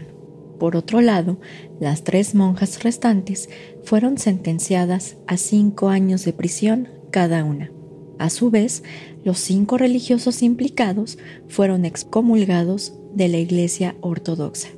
Por 0.59 0.75
otro 0.75 0.99
lado, 0.99 1.39
las 1.79 2.03
tres 2.03 2.35
monjas 2.35 2.83
restantes 2.83 3.49
fueron 3.83 4.17
sentenciadas 4.17 5.15
a 5.25 5.37
5 5.37 5.89
años 5.89 6.25
de 6.25 6.33
prisión 6.33 6.89
cada 7.11 7.43
una. 7.43 7.71
A 8.19 8.29
su 8.29 8.51
vez, 8.51 8.83
los 9.23 9.39
cinco 9.39 9.77
religiosos 9.77 10.43
implicados 10.43 11.17
fueron 11.47 11.85
excomulgados 11.85 12.93
de 13.13 13.29
la 13.29 13.37
Iglesia 13.37 13.95
Ortodoxa. 14.01 14.69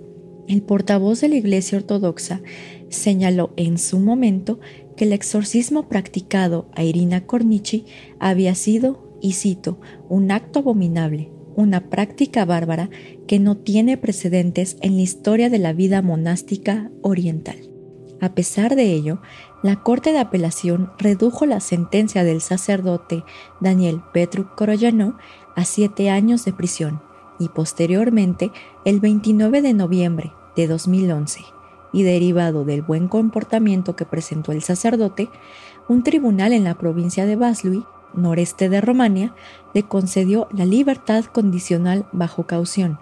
El 0.47 0.61
portavoz 0.61 1.21
de 1.21 1.29
la 1.29 1.35
Iglesia 1.35 1.79
Ortodoxa 1.79 2.41
señaló 2.89 3.51
en 3.55 3.79
su 3.79 3.99
momento 3.99 4.59
que 4.95 5.05
el 5.05 5.13
exorcismo 5.13 5.89
practicado 5.89 6.69
a 6.73 6.83
Irina 6.83 7.25
Cornici 7.25 7.85
había 8.19 8.53
sido, 8.53 9.17
y 9.21 9.33
cito, 9.33 9.79
un 10.07 10.29
acto 10.31 10.59
abominable, 10.59 11.31
una 11.55 11.89
práctica 11.89 12.45
bárbara 12.45 12.89
que 13.27 13.39
no 13.39 13.57
tiene 13.57 13.97
precedentes 13.97 14.77
en 14.81 14.95
la 14.95 15.01
historia 15.01 15.49
de 15.49 15.59
la 15.59 15.73
vida 15.73 16.01
monástica 16.01 16.91
oriental. 17.01 17.57
A 18.21 18.35
pesar 18.35 18.75
de 18.75 18.93
ello, 18.93 19.21
la 19.63 19.83
Corte 19.83 20.11
de 20.11 20.19
Apelación 20.19 20.91
redujo 20.97 21.45
la 21.45 21.59
sentencia 21.59 22.23
del 22.23 22.41
sacerdote 22.41 23.23
Daniel 23.59 24.01
Petru 24.13 24.47
Koroyanov 24.55 25.15
a 25.55 25.65
siete 25.65 26.09
años 26.09 26.45
de 26.45 26.53
prisión 26.53 27.01
y 27.41 27.49
posteriormente, 27.49 28.51
el 28.85 28.99
29 28.99 29.63
de 29.63 29.73
noviembre 29.73 30.31
de 30.55 30.67
2011, 30.67 31.41
y 31.91 32.03
derivado 32.03 32.65
del 32.65 32.83
buen 32.83 33.07
comportamiento 33.07 33.95
que 33.95 34.05
presentó 34.05 34.51
el 34.51 34.61
sacerdote, 34.61 35.27
un 35.87 36.03
tribunal 36.03 36.53
en 36.53 36.63
la 36.63 36.75
provincia 36.75 37.25
de 37.25 37.35
Vaslui, 37.35 37.83
noreste 38.13 38.69
de 38.69 38.81
Romania, 38.81 39.33
le 39.73 39.83
concedió 39.83 40.47
la 40.51 40.65
libertad 40.65 41.25
condicional 41.25 42.05
bajo 42.11 42.47
caución, 42.47 42.99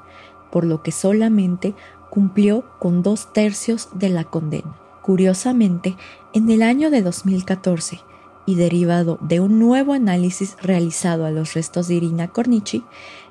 por 0.52 0.66
lo 0.66 0.84
que 0.84 0.92
solamente 0.92 1.76
cumplió 2.10 2.66
con 2.80 3.04
dos 3.04 3.32
tercios 3.34 3.90
de 3.94 4.10
la 4.10 4.24
condena. 4.24 4.76
Curiosamente, 5.02 5.96
en 6.34 6.50
el 6.50 6.62
año 6.62 6.90
de 6.90 7.02
2014, 7.02 8.02
y 8.50 8.56
derivado 8.56 9.20
de 9.22 9.40
un 9.40 9.60
nuevo 9.60 9.94
análisis 9.94 10.58
realizado 10.60 11.28
a 11.28 11.30
los 11.30 11.54
restos 11.54 11.88
de 11.88 11.94
Irina 11.94 12.30
Cornici, 12.30 12.84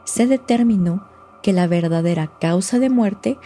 se 0.04 0.28
determinó 0.28 1.08
que 1.42 1.52
la 1.52 1.66
verdadera 1.66 2.30
causa 2.40 2.78
de 2.78 2.88
muerte 2.88 3.36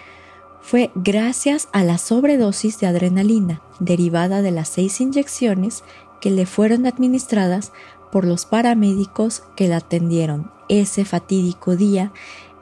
fue 0.61 0.91
gracias 0.95 1.69
a 1.73 1.83
la 1.83 1.97
sobredosis 1.97 2.79
de 2.79 2.89
adrenalina 2.89 3.63
derivada 3.81 4.43
de 4.43 4.51
las 4.51 4.69
seis 4.69 5.01
inyecciones 5.01 5.83
que 6.21 6.31
le 6.31 6.45
fueron 6.45 6.85
administradas 6.85 7.73
por 8.13 8.27
los 8.27 8.45
paramédicos 8.45 9.43
que 9.57 9.67
la 9.67 9.79
atendieron 9.79 10.53
ese 10.69 11.05
fatídico 11.05 11.75
día 11.75 12.13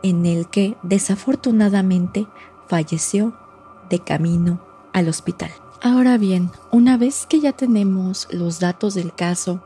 en 0.03 0.25
el 0.25 0.49
que 0.49 0.77
desafortunadamente 0.83 2.29
falleció 2.69 3.35
de 3.91 3.99
camino 3.99 4.61
al 4.93 5.09
hospital. 5.09 5.51
Ahora 5.83 6.19
bien, 6.19 6.51
una 6.71 6.97
vez 6.97 7.27
que 7.27 7.41
ya 7.41 7.53
tenemos 7.53 8.29
los 8.31 8.61
datos 8.61 8.95
del 8.95 9.13
caso 9.13 9.63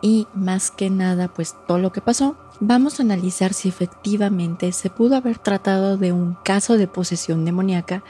y 0.00 0.28
más 0.34 0.70
que 0.70 0.88
nada 0.88 1.28
pues 1.28 1.56
todo 1.66 1.78
lo 1.78 1.90
que 1.90 2.00
pasó, 2.00 2.36
vamos 2.60 3.00
a 3.00 3.02
analizar 3.02 3.54
si 3.54 3.68
efectivamente 3.68 4.70
se 4.70 4.88
pudo 4.88 5.16
haber 5.16 5.38
tratado 5.38 5.96
de 5.96 6.12
un 6.12 6.34
caso 6.44 6.76
de 6.76 6.86
posesión 6.86 7.44
demoníaca 7.44 8.04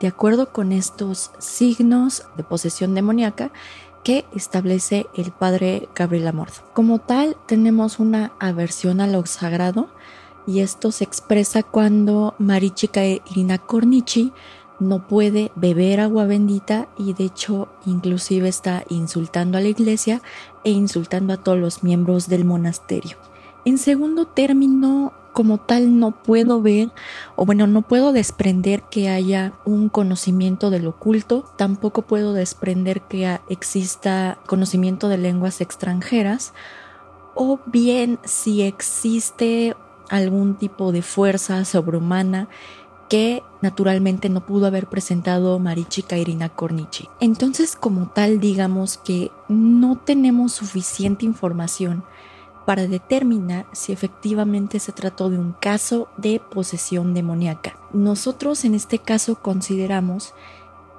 de 0.00 0.08
acuerdo 0.08 0.52
con 0.52 0.72
estos 0.72 1.30
signos 1.38 2.24
de 2.36 2.42
posesión 2.42 2.94
demoníaca 2.94 3.52
que 4.04 4.24
establece 4.34 5.06
el 5.14 5.32
padre 5.32 5.88
Gabriel 5.94 6.28
Amorth. 6.28 6.60
Como 6.74 7.00
tal, 7.00 7.36
tenemos 7.46 7.98
una 7.98 8.32
aversión 8.38 9.00
a 9.00 9.08
lo 9.08 9.26
sagrado 9.26 9.88
y 10.46 10.60
esto 10.60 10.92
se 10.92 11.04
expresa 11.04 11.62
cuando 11.62 12.34
Marichika 12.38 13.04
Irina 13.04 13.58
Cornici 13.58 14.32
no 14.78 15.06
puede 15.08 15.50
beber 15.54 16.00
agua 16.00 16.26
bendita 16.26 16.88
y 16.98 17.14
de 17.14 17.24
hecho 17.24 17.68
inclusive 17.86 18.48
está 18.48 18.84
insultando 18.88 19.56
a 19.56 19.60
la 19.60 19.68
iglesia 19.68 20.20
e 20.64 20.70
insultando 20.70 21.32
a 21.32 21.38
todos 21.38 21.58
los 21.58 21.82
miembros 21.82 22.28
del 22.28 22.44
monasterio. 22.44 23.16
En 23.64 23.78
segundo 23.78 24.26
término, 24.26 25.14
como 25.34 25.58
tal 25.58 25.98
no 25.98 26.12
puedo 26.12 26.62
ver 26.62 26.90
o 27.36 27.44
bueno, 27.44 27.66
no 27.66 27.82
puedo 27.82 28.12
desprender 28.12 28.82
que 28.84 29.10
haya 29.10 29.52
un 29.66 29.90
conocimiento 29.90 30.70
del 30.70 30.86
oculto, 30.86 31.44
tampoco 31.58 32.02
puedo 32.02 32.32
desprender 32.32 33.02
que 33.02 33.40
exista 33.50 34.38
conocimiento 34.46 35.08
de 35.08 35.18
lenguas 35.18 35.60
extranjeras 35.60 36.54
o 37.34 37.58
bien 37.66 38.18
si 38.24 38.62
existe 38.62 39.76
algún 40.08 40.54
tipo 40.54 40.92
de 40.92 41.02
fuerza 41.02 41.64
sobrehumana 41.64 42.48
que 43.08 43.42
naturalmente 43.60 44.28
no 44.28 44.46
pudo 44.46 44.66
haber 44.66 44.86
presentado 44.86 45.58
Marichika 45.58 46.16
Irina 46.16 46.48
Cornici. 46.48 47.08
Entonces, 47.20 47.76
como 47.76 48.08
tal, 48.08 48.40
digamos 48.40 48.98
que 48.98 49.30
no 49.48 49.96
tenemos 49.96 50.52
suficiente 50.52 51.26
información 51.26 52.04
para 52.64 52.86
determinar 52.86 53.66
si 53.72 53.92
efectivamente 53.92 54.78
se 54.80 54.92
trató 54.92 55.30
de 55.30 55.38
un 55.38 55.52
caso 55.52 56.08
de 56.16 56.40
posesión 56.40 57.14
demoníaca. 57.14 57.76
Nosotros 57.92 58.64
en 58.64 58.74
este 58.74 58.98
caso 58.98 59.36
consideramos 59.36 60.34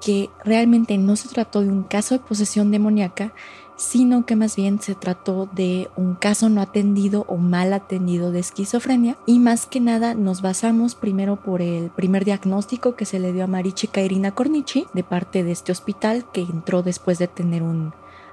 que 0.00 0.30
realmente 0.44 0.98
no 0.98 1.16
se 1.16 1.28
trató 1.28 1.62
de 1.62 1.70
un 1.70 1.82
caso 1.82 2.14
de 2.14 2.24
posesión 2.24 2.70
demoníaca, 2.70 3.32
sino 3.76 4.24
que 4.24 4.36
más 4.36 4.56
bien 4.56 4.80
se 4.80 4.94
trató 4.94 5.48
de 5.52 5.90
un 5.96 6.14
caso 6.14 6.48
no 6.48 6.62
atendido 6.62 7.26
o 7.28 7.36
mal 7.36 7.72
atendido 7.72 8.30
de 8.30 8.40
esquizofrenia 8.40 9.18
y 9.26 9.38
más 9.38 9.66
que 9.66 9.80
nada 9.80 10.14
nos 10.14 10.40
basamos 10.40 10.94
primero 10.94 11.36
por 11.36 11.60
el 11.60 11.90
primer 11.90 12.24
diagnóstico 12.24 12.96
que 12.96 13.04
se 13.04 13.18
le 13.18 13.32
dio 13.32 13.44
a 13.44 13.48
Marichika 13.48 14.00
Irina 14.00 14.30
Cornici 14.30 14.86
de 14.94 15.04
parte 15.04 15.44
de 15.44 15.52
este 15.52 15.72
hospital 15.72 16.24
que 16.32 16.40
entró 16.40 16.82
después 16.82 17.18
de 17.18 17.28
tener 17.28 17.62
un 17.62 17.92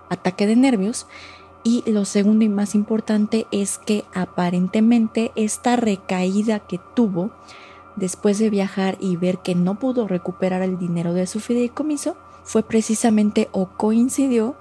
ataque 0.10 0.48
de 0.48 0.56
nervios 0.56 1.08
y 1.64 1.90
lo 1.90 2.06
segundo 2.06 2.44
y 2.44 2.50
más 2.50 2.76
importante 2.76 3.48
es 3.52 3.78
que 3.78 4.04
aparentemente 4.14 5.32
esta 5.36 5.76
recaída 5.76 6.60
que 6.60 6.80
tuvo 6.94 7.32
después 7.96 8.40
de 8.40 8.50
viajar 8.50 8.98
y 9.00 9.16
ver 9.16 9.40
que 9.40 9.56
no 9.56 9.80
pudo 9.80 10.08
recuperar 10.08 10.62
el 10.62 10.78
dinero 10.78 11.14
de 11.14 11.28
su 11.28 11.40
fideicomiso 11.40 12.18
fue 12.44 12.64
precisamente 12.64 13.50
o 13.52 13.70
coincidió 13.70 14.56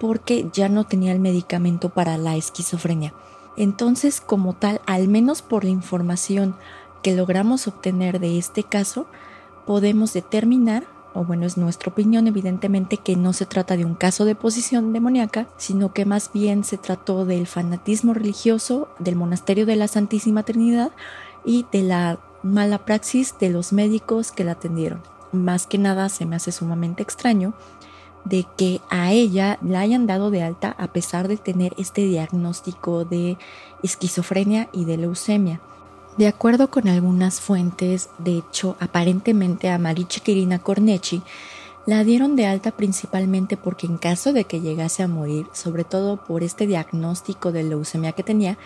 porque 0.00 0.48
ya 0.52 0.68
no 0.68 0.84
tenía 0.84 1.12
el 1.12 1.20
medicamento 1.20 1.90
para 1.90 2.16
la 2.18 2.36
esquizofrenia. 2.36 3.12
Entonces, 3.56 4.20
como 4.20 4.54
tal, 4.54 4.80
al 4.86 5.08
menos 5.08 5.42
por 5.42 5.64
la 5.64 5.70
información 5.70 6.54
que 7.02 7.14
logramos 7.14 7.66
obtener 7.68 8.20
de 8.20 8.38
este 8.38 8.62
caso, 8.62 9.06
podemos 9.66 10.12
determinar, 10.12 10.86
o 11.16 11.24
bueno, 11.24 11.46
es 11.46 11.56
nuestra 11.56 11.90
opinión 11.90 12.26
evidentemente, 12.26 12.98
que 12.98 13.16
no 13.16 13.32
se 13.32 13.46
trata 13.46 13.76
de 13.76 13.84
un 13.84 13.94
caso 13.94 14.26
de 14.26 14.34
posición 14.34 14.92
demoníaca, 14.92 15.48
sino 15.56 15.92
que 15.92 16.04
más 16.04 16.30
bien 16.32 16.62
se 16.62 16.76
trató 16.76 17.24
del 17.24 17.46
fanatismo 17.46 18.12
religioso 18.12 18.88
del 18.98 19.16
monasterio 19.16 19.64
de 19.64 19.76
la 19.76 19.88
Santísima 19.88 20.42
Trinidad 20.42 20.92
y 21.44 21.64
de 21.72 21.82
la 21.82 22.18
mala 22.42 22.84
praxis 22.84 23.34
de 23.40 23.48
los 23.48 23.72
médicos 23.72 24.30
que 24.30 24.44
la 24.44 24.52
atendieron. 24.52 25.02
Más 25.32 25.66
que 25.66 25.78
nada 25.78 26.10
se 26.10 26.26
me 26.26 26.36
hace 26.36 26.52
sumamente 26.52 27.02
extraño 27.02 27.54
de 28.26 28.44
que 28.56 28.80
a 28.90 29.12
ella 29.12 29.58
la 29.62 29.80
hayan 29.80 30.06
dado 30.06 30.30
de 30.30 30.42
alta 30.42 30.74
a 30.78 30.88
pesar 30.88 31.28
de 31.28 31.36
tener 31.38 31.72
este 31.78 32.02
diagnóstico 32.02 33.04
de 33.04 33.38
esquizofrenia 33.82 34.68
y 34.72 34.84
de 34.84 34.98
leucemia. 34.98 35.60
De 36.16 36.26
acuerdo 36.26 36.70
con 36.70 36.88
algunas 36.88 37.42
fuentes, 37.42 38.08
de 38.16 38.38
hecho, 38.38 38.76
aparentemente 38.80 39.68
a 39.68 39.76
Marichi 39.76 40.20
Kirina 40.20 40.58
Cornechi 40.58 41.22
la 41.84 42.02
dieron 42.04 42.36
de 42.36 42.46
alta 42.46 42.70
principalmente 42.70 43.58
porque 43.58 43.86
en 43.86 43.98
caso 43.98 44.32
de 44.32 44.44
que 44.44 44.62
llegase 44.62 45.02
a 45.02 45.08
morir, 45.08 45.46
sobre 45.52 45.84
todo 45.84 46.16
por 46.16 46.42
este 46.42 46.66
diagnóstico 46.66 47.52
de 47.52 47.64
leucemia 47.64 48.12
que 48.12 48.22
tenía, 48.22 48.56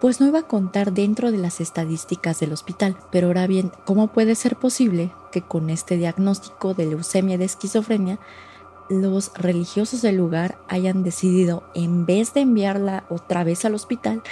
pues 0.00 0.20
no 0.20 0.26
iba 0.28 0.40
a 0.40 0.46
contar 0.46 0.92
dentro 0.92 1.32
de 1.32 1.38
las 1.38 1.60
estadísticas 1.60 2.40
del 2.40 2.52
hospital. 2.52 2.96
Pero 3.10 3.28
ahora 3.28 3.46
bien, 3.46 3.72
¿cómo 3.86 4.08
puede 4.08 4.34
ser 4.34 4.56
posible 4.56 5.10
que 5.32 5.40
con 5.40 5.70
este 5.70 5.96
diagnóstico 5.96 6.74
de 6.74 6.86
leucemia 6.86 7.34
y 7.34 7.38
de 7.38 7.46
esquizofrenia 7.46 8.18
los 8.90 9.32
religiosos 9.34 10.02
del 10.02 10.16
lugar 10.16 10.58
hayan 10.68 11.02
decidido, 11.02 11.64
en 11.74 12.06
vez 12.06 12.32
de 12.32 12.40
enviarla 12.40 13.04
otra 13.08 13.44
vez 13.44 13.64
al 13.64 13.74
hospital, 13.74 14.22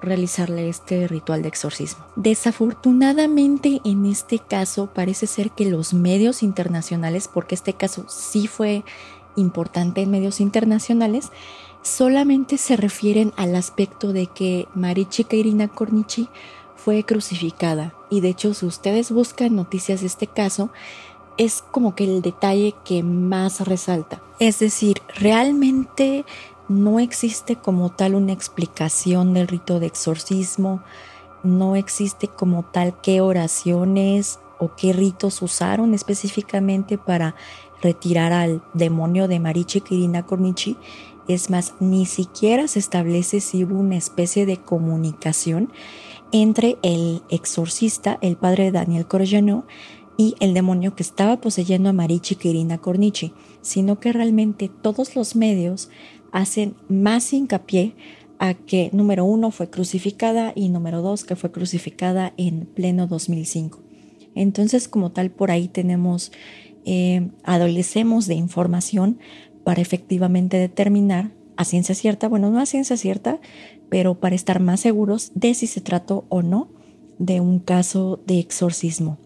realizarle 0.00 0.68
este 0.68 1.08
ritual 1.08 1.42
de 1.42 1.48
exorcismo. 1.48 2.04
Desafortunadamente 2.16 3.80
en 3.84 4.06
este 4.06 4.38
caso 4.38 4.88
parece 4.92 5.26
ser 5.26 5.50
que 5.50 5.66
los 5.66 5.94
medios 5.94 6.42
internacionales, 6.42 7.28
porque 7.32 7.54
este 7.54 7.74
caso 7.74 8.04
sí 8.08 8.46
fue 8.46 8.84
importante 9.36 10.02
en 10.02 10.10
medios 10.10 10.40
internacionales, 10.40 11.30
solamente 11.82 12.58
se 12.58 12.76
refieren 12.76 13.32
al 13.36 13.54
aspecto 13.54 14.12
de 14.12 14.26
que 14.26 14.66
Marichika 14.74 15.36
Irina 15.36 15.68
Cornici 15.68 16.28
fue 16.74 17.04
crucificada. 17.04 17.94
Y 18.10 18.20
de 18.20 18.28
hecho, 18.28 18.54
si 18.54 18.66
ustedes 18.66 19.10
buscan 19.10 19.56
noticias 19.56 20.00
de 20.00 20.06
este 20.06 20.26
caso, 20.26 20.70
es 21.36 21.62
como 21.70 21.94
que 21.94 22.04
el 22.04 22.22
detalle 22.22 22.74
que 22.84 23.02
más 23.02 23.60
resalta. 23.66 24.20
Es 24.38 24.58
decir, 24.58 25.02
realmente 25.18 26.24
no 26.68 26.98
existe 27.00 27.56
como 27.56 27.90
tal 27.90 28.14
una 28.14 28.32
explicación 28.32 29.34
del 29.34 29.48
rito 29.48 29.80
de 29.80 29.86
exorcismo, 29.86 30.82
no 31.42 31.76
existe 31.76 32.28
como 32.28 32.64
tal 32.64 33.00
qué 33.00 33.20
oraciones 33.20 34.40
o 34.58 34.74
qué 34.74 34.92
ritos 34.92 35.42
usaron 35.42 35.94
específicamente 35.94 36.98
para 36.98 37.36
retirar 37.82 38.32
al 38.32 38.62
demonio 38.74 39.28
de 39.28 39.38
Marichi 39.38 39.80
Kirina 39.80 40.24
Cornici. 40.24 40.76
Es 41.28 41.50
más, 41.50 41.74
ni 41.80 42.06
siquiera 42.06 42.68
se 42.68 42.78
establece 42.78 43.40
si 43.40 43.64
hubo 43.64 43.78
una 43.78 43.96
especie 43.96 44.46
de 44.46 44.56
comunicación 44.58 45.72
entre 46.32 46.78
el 46.82 47.22
exorcista, 47.28 48.18
el 48.22 48.36
padre 48.36 48.72
Daniel 48.72 49.06
Corgeno, 49.06 49.64
y 50.16 50.34
el 50.40 50.54
demonio 50.54 50.94
que 50.94 51.02
estaba 51.02 51.40
poseyendo 51.40 51.90
a 51.90 51.92
Marichi 51.92 52.36
Kirina 52.36 52.78
Cornici, 52.78 53.32
sino 53.60 54.00
que 54.00 54.12
realmente 54.12 54.70
todos 54.70 55.14
los 55.14 55.36
medios 55.36 55.90
hacen 56.36 56.76
más 56.90 57.32
hincapié 57.32 57.94
a 58.38 58.52
que 58.52 58.90
número 58.92 59.24
uno 59.24 59.50
fue 59.50 59.70
crucificada 59.70 60.52
y 60.54 60.68
número 60.68 61.00
dos 61.00 61.24
que 61.24 61.34
fue 61.34 61.50
crucificada 61.50 62.34
en 62.36 62.66
pleno 62.66 63.06
2005. 63.06 63.80
Entonces 64.34 64.86
como 64.86 65.12
tal 65.12 65.30
por 65.30 65.50
ahí 65.50 65.66
tenemos, 65.66 66.32
eh, 66.84 67.30
adolecemos 67.42 68.26
de 68.26 68.34
información 68.34 69.18
para 69.64 69.80
efectivamente 69.80 70.58
determinar 70.58 71.30
a 71.56 71.64
ciencia 71.64 71.94
cierta, 71.94 72.28
bueno 72.28 72.50
no 72.50 72.60
a 72.60 72.66
ciencia 72.66 72.98
cierta, 72.98 73.40
pero 73.88 74.20
para 74.20 74.34
estar 74.34 74.60
más 74.60 74.80
seguros 74.80 75.32
de 75.34 75.54
si 75.54 75.66
se 75.66 75.80
trató 75.80 76.26
o 76.28 76.42
no 76.42 76.68
de 77.18 77.40
un 77.40 77.60
caso 77.60 78.20
de 78.26 78.40
exorcismo. 78.40 79.16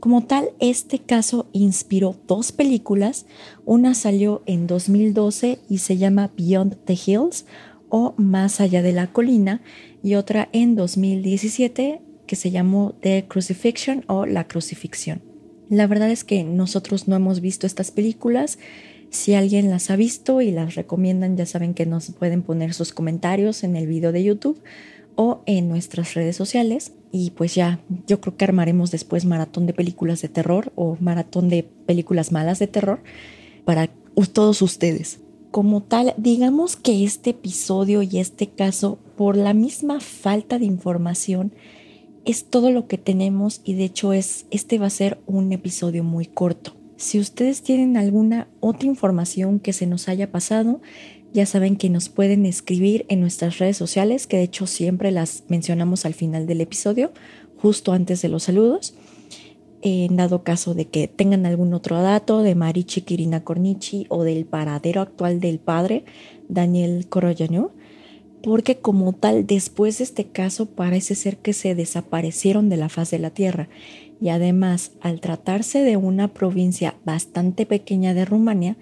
Como 0.00 0.22
tal, 0.22 0.50
este 0.60 1.00
caso 1.00 1.48
inspiró 1.52 2.14
dos 2.28 2.52
películas. 2.52 3.26
Una 3.64 3.94
salió 3.94 4.42
en 4.46 4.68
2012 4.68 5.58
y 5.68 5.78
se 5.78 5.96
llama 5.96 6.30
Beyond 6.36 6.76
the 6.84 6.94
Hills 6.94 7.46
o 7.88 8.14
Más 8.16 8.60
allá 8.60 8.82
de 8.82 8.92
la 8.92 9.12
colina 9.12 9.62
y 10.02 10.14
otra 10.14 10.50
en 10.52 10.76
2017 10.76 12.02
que 12.26 12.36
se 12.36 12.50
llamó 12.50 12.94
The 13.00 13.24
Crucifixion 13.26 14.04
o 14.06 14.26
La 14.26 14.46
crucifixión. 14.46 15.22
La 15.68 15.86
verdad 15.86 16.10
es 16.10 16.22
que 16.22 16.44
nosotros 16.44 17.08
no 17.08 17.16
hemos 17.16 17.40
visto 17.40 17.66
estas 17.66 17.90
películas. 17.90 18.58
Si 19.10 19.34
alguien 19.34 19.70
las 19.70 19.90
ha 19.90 19.96
visto 19.96 20.42
y 20.42 20.50
las 20.50 20.74
recomiendan, 20.76 21.36
ya 21.36 21.46
saben 21.46 21.74
que 21.74 21.86
nos 21.86 22.10
pueden 22.12 22.42
poner 22.42 22.74
sus 22.74 22.92
comentarios 22.92 23.64
en 23.64 23.74
el 23.74 23.86
video 23.86 24.12
de 24.12 24.22
YouTube 24.22 24.62
o 25.20 25.42
en 25.46 25.68
nuestras 25.68 26.14
redes 26.14 26.36
sociales. 26.36 26.92
Y 27.10 27.32
pues 27.32 27.56
ya, 27.56 27.80
yo 28.06 28.20
creo 28.20 28.36
que 28.36 28.44
armaremos 28.44 28.92
después 28.92 29.24
maratón 29.24 29.66
de 29.66 29.72
películas 29.72 30.22
de 30.22 30.28
terror 30.28 30.72
o 30.76 30.96
maratón 31.00 31.48
de 31.48 31.64
películas 31.64 32.30
malas 32.30 32.60
de 32.60 32.68
terror 32.68 33.00
para 33.64 33.90
todos 34.32 34.62
ustedes. 34.62 35.18
Como 35.50 35.82
tal, 35.82 36.14
digamos 36.18 36.76
que 36.76 37.02
este 37.02 37.30
episodio 37.30 38.02
y 38.02 38.18
este 38.18 38.48
caso, 38.48 39.00
por 39.16 39.36
la 39.36 39.54
misma 39.54 39.98
falta 39.98 40.60
de 40.60 40.66
información, 40.66 41.52
es 42.24 42.44
todo 42.44 42.70
lo 42.70 42.86
que 42.86 42.96
tenemos 42.96 43.60
y 43.64 43.74
de 43.74 43.84
hecho 43.84 44.12
es 44.12 44.46
este 44.52 44.78
va 44.78 44.86
a 44.86 44.90
ser 44.90 45.18
un 45.26 45.50
episodio 45.52 46.04
muy 46.04 46.26
corto. 46.26 46.76
Si 46.96 47.18
ustedes 47.18 47.62
tienen 47.62 47.96
alguna 47.96 48.46
otra 48.60 48.86
información 48.86 49.58
que 49.58 49.72
se 49.72 49.86
nos 49.86 50.08
haya 50.08 50.30
pasado, 50.30 50.80
ya 51.32 51.46
saben 51.46 51.76
que 51.76 51.90
nos 51.90 52.08
pueden 52.08 52.46
escribir 52.46 53.04
en 53.08 53.20
nuestras 53.20 53.58
redes 53.58 53.76
sociales, 53.76 54.26
que 54.26 54.38
de 54.38 54.44
hecho 54.44 54.66
siempre 54.66 55.10
las 55.10 55.44
mencionamos 55.48 56.06
al 56.06 56.14
final 56.14 56.46
del 56.46 56.60
episodio, 56.60 57.12
justo 57.56 57.92
antes 57.92 58.22
de 58.22 58.28
los 58.28 58.44
saludos. 58.44 58.94
En 59.80 60.16
dado 60.16 60.42
caso 60.42 60.74
de 60.74 60.86
que 60.86 61.06
tengan 61.06 61.46
algún 61.46 61.72
otro 61.72 62.00
dato 62.02 62.42
de 62.42 62.54
Marichi 62.54 63.02
Kirina 63.02 63.44
Cornichi 63.44 64.06
o 64.08 64.24
del 64.24 64.44
paradero 64.44 65.00
actual 65.00 65.38
del 65.38 65.60
padre, 65.60 66.04
Daniel 66.48 67.06
Koroyanú, 67.08 67.70
porque 68.42 68.78
como 68.78 69.12
tal, 69.12 69.46
después 69.46 69.98
de 69.98 70.04
este 70.04 70.24
caso 70.24 70.66
parece 70.66 71.14
ser 71.14 71.36
que 71.36 71.52
se 71.52 71.74
desaparecieron 71.74 72.68
de 72.68 72.76
la 72.76 72.88
faz 72.88 73.10
de 73.10 73.18
la 73.18 73.30
Tierra 73.30 73.68
y 74.20 74.30
además, 74.30 74.92
al 75.00 75.20
tratarse 75.20 75.82
de 75.82 75.96
una 75.96 76.28
provincia 76.28 76.96
bastante 77.04 77.66
pequeña 77.66 78.14
de 78.14 78.24
Rumania, 78.24 78.76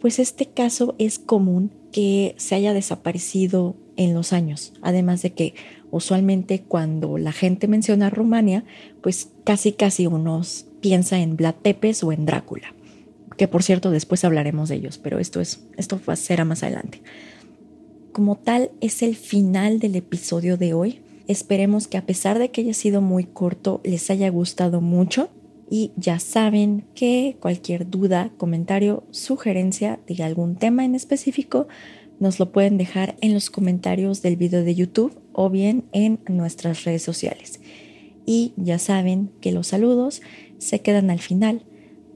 pues 0.00 0.18
este 0.18 0.46
caso 0.46 0.94
es 0.98 1.18
común 1.18 1.72
que 1.92 2.34
se 2.38 2.54
haya 2.54 2.74
desaparecido 2.74 3.76
en 3.96 4.14
los 4.14 4.32
años. 4.32 4.72
Además 4.82 5.22
de 5.22 5.32
que 5.32 5.54
usualmente 5.90 6.62
cuando 6.62 7.18
la 7.18 7.32
gente 7.32 7.68
menciona 7.68 8.10
Rumania, 8.10 8.64
pues 9.02 9.30
casi 9.44 9.72
casi 9.72 10.06
uno 10.06 10.42
piensa 10.80 11.18
en 11.18 11.36
Vlad 11.36 11.54
Tepes 11.62 12.04
o 12.04 12.12
en 12.12 12.26
Drácula. 12.26 12.74
Que 13.36 13.48
por 13.48 13.62
cierto 13.62 13.90
después 13.90 14.24
hablaremos 14.24 14.68
de 14.68 14.76
ellos, 14.76 14.98
pero 14.98 15.18
esto 15.18 15.40
es 15.40 15.60
esto 15.76 16.00
será 16.14 16.44
más 16.44 16.62
adelante. 16.62 17.02
Como 18.12 18.36
tal 18.36 18.70
es 18.80 19.02
el 19.02 19.14
final 19.16 19.78
del 19.78 19.96
episodio 19.96 20.56
de 20.56 20.74
hoy. 20.74 21.00
Esperemos 21.28 21.88
que 21.88 21.98
a 21.98 22.06
pesar 22.06 22.38
de 22.38 22.50
que 22.50 22.62
haya 22.62 22.72
sido 22.72 23.00
muy 23.00 23.24
corto, 23.24 23.80
les 23.84 24.10
haya 24.10 24.30
gustado 24.30 24.80
mucho. 24.80 25.28
Y 25.68 25.92
ya 25.96 26.18
saben 26.18 26.84
que 26.94 27.36
cualquier 27.40 27.90
duda, 27.90 28.30
comentario, 28.36 29.04
sugerencia 29.10 29.98
de 30.06 30.22
algún 30.22 30.56
tema 30.56 30.84
en 30.84 30.94
específico, 30.94 31.66
nos 32.18 32.38
lo 32.38 32.52
pueden 32.52 32.78
dejar 32.78 33.16
en 33.20 33.34
los 33.34 33.50
comentarios 33.50 34.22
del 34.22 34.36
video 34.36 34.64
de 34.64 34.74
YouTube 34.74 35.20
o 35.32 35.50
bien 35.50 35.84
en 35.92 36.20
nuestras 36.28 36.84
redes 36.84 37.02
sociales. 37.02 37.60
Y 38.24 38.52
ya 38.56 38.78
saben 38.78 39.30
que 39.40 39.52
los 39.52 39.68
saludos 39.68 40.22
se 40.58 40.80
quedan 40.80 41.10
al 41.10 41.20
final 41.20 41.64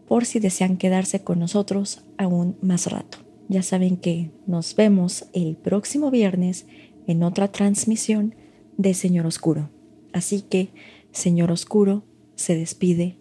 por 0.09 0.25
si 0.25 0.41
desean 0.41 0.77
quedarse 0.77 1.23
con 1.23 1.39
nosotros 1.39 2.05
aún 2.19 2.57
más 2.63 2.91
rato. 2.91 3.19
Ya 3.49 3.63
saben 3.63 3.97
que 3.97 4.31
nos 4.47 4.75
vemos 4.75 5.27
el 5.33 5.57
próximo 5.57 6.11
viernes 6.11 6.67
en 7.07 7.23
otra 7.23 7.53
transmisión 7.53 8.35
de 8.77 8.95
Señor 8.95 9.27
Oscuro. 9.27 9.71
Así 10.13 10.43
que 10.43 10.71
Señor 11.13 11.53
Oscuro 11.53 12.05
se 12.35 12.57
despide 12.57 13.20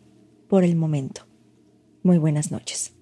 por 0.50 0.64
el 0.64 0.76
momento. 0.76 1.26
Muy 2.04 2.18
buenas 2.18 2.52
noches. 2.52 2.94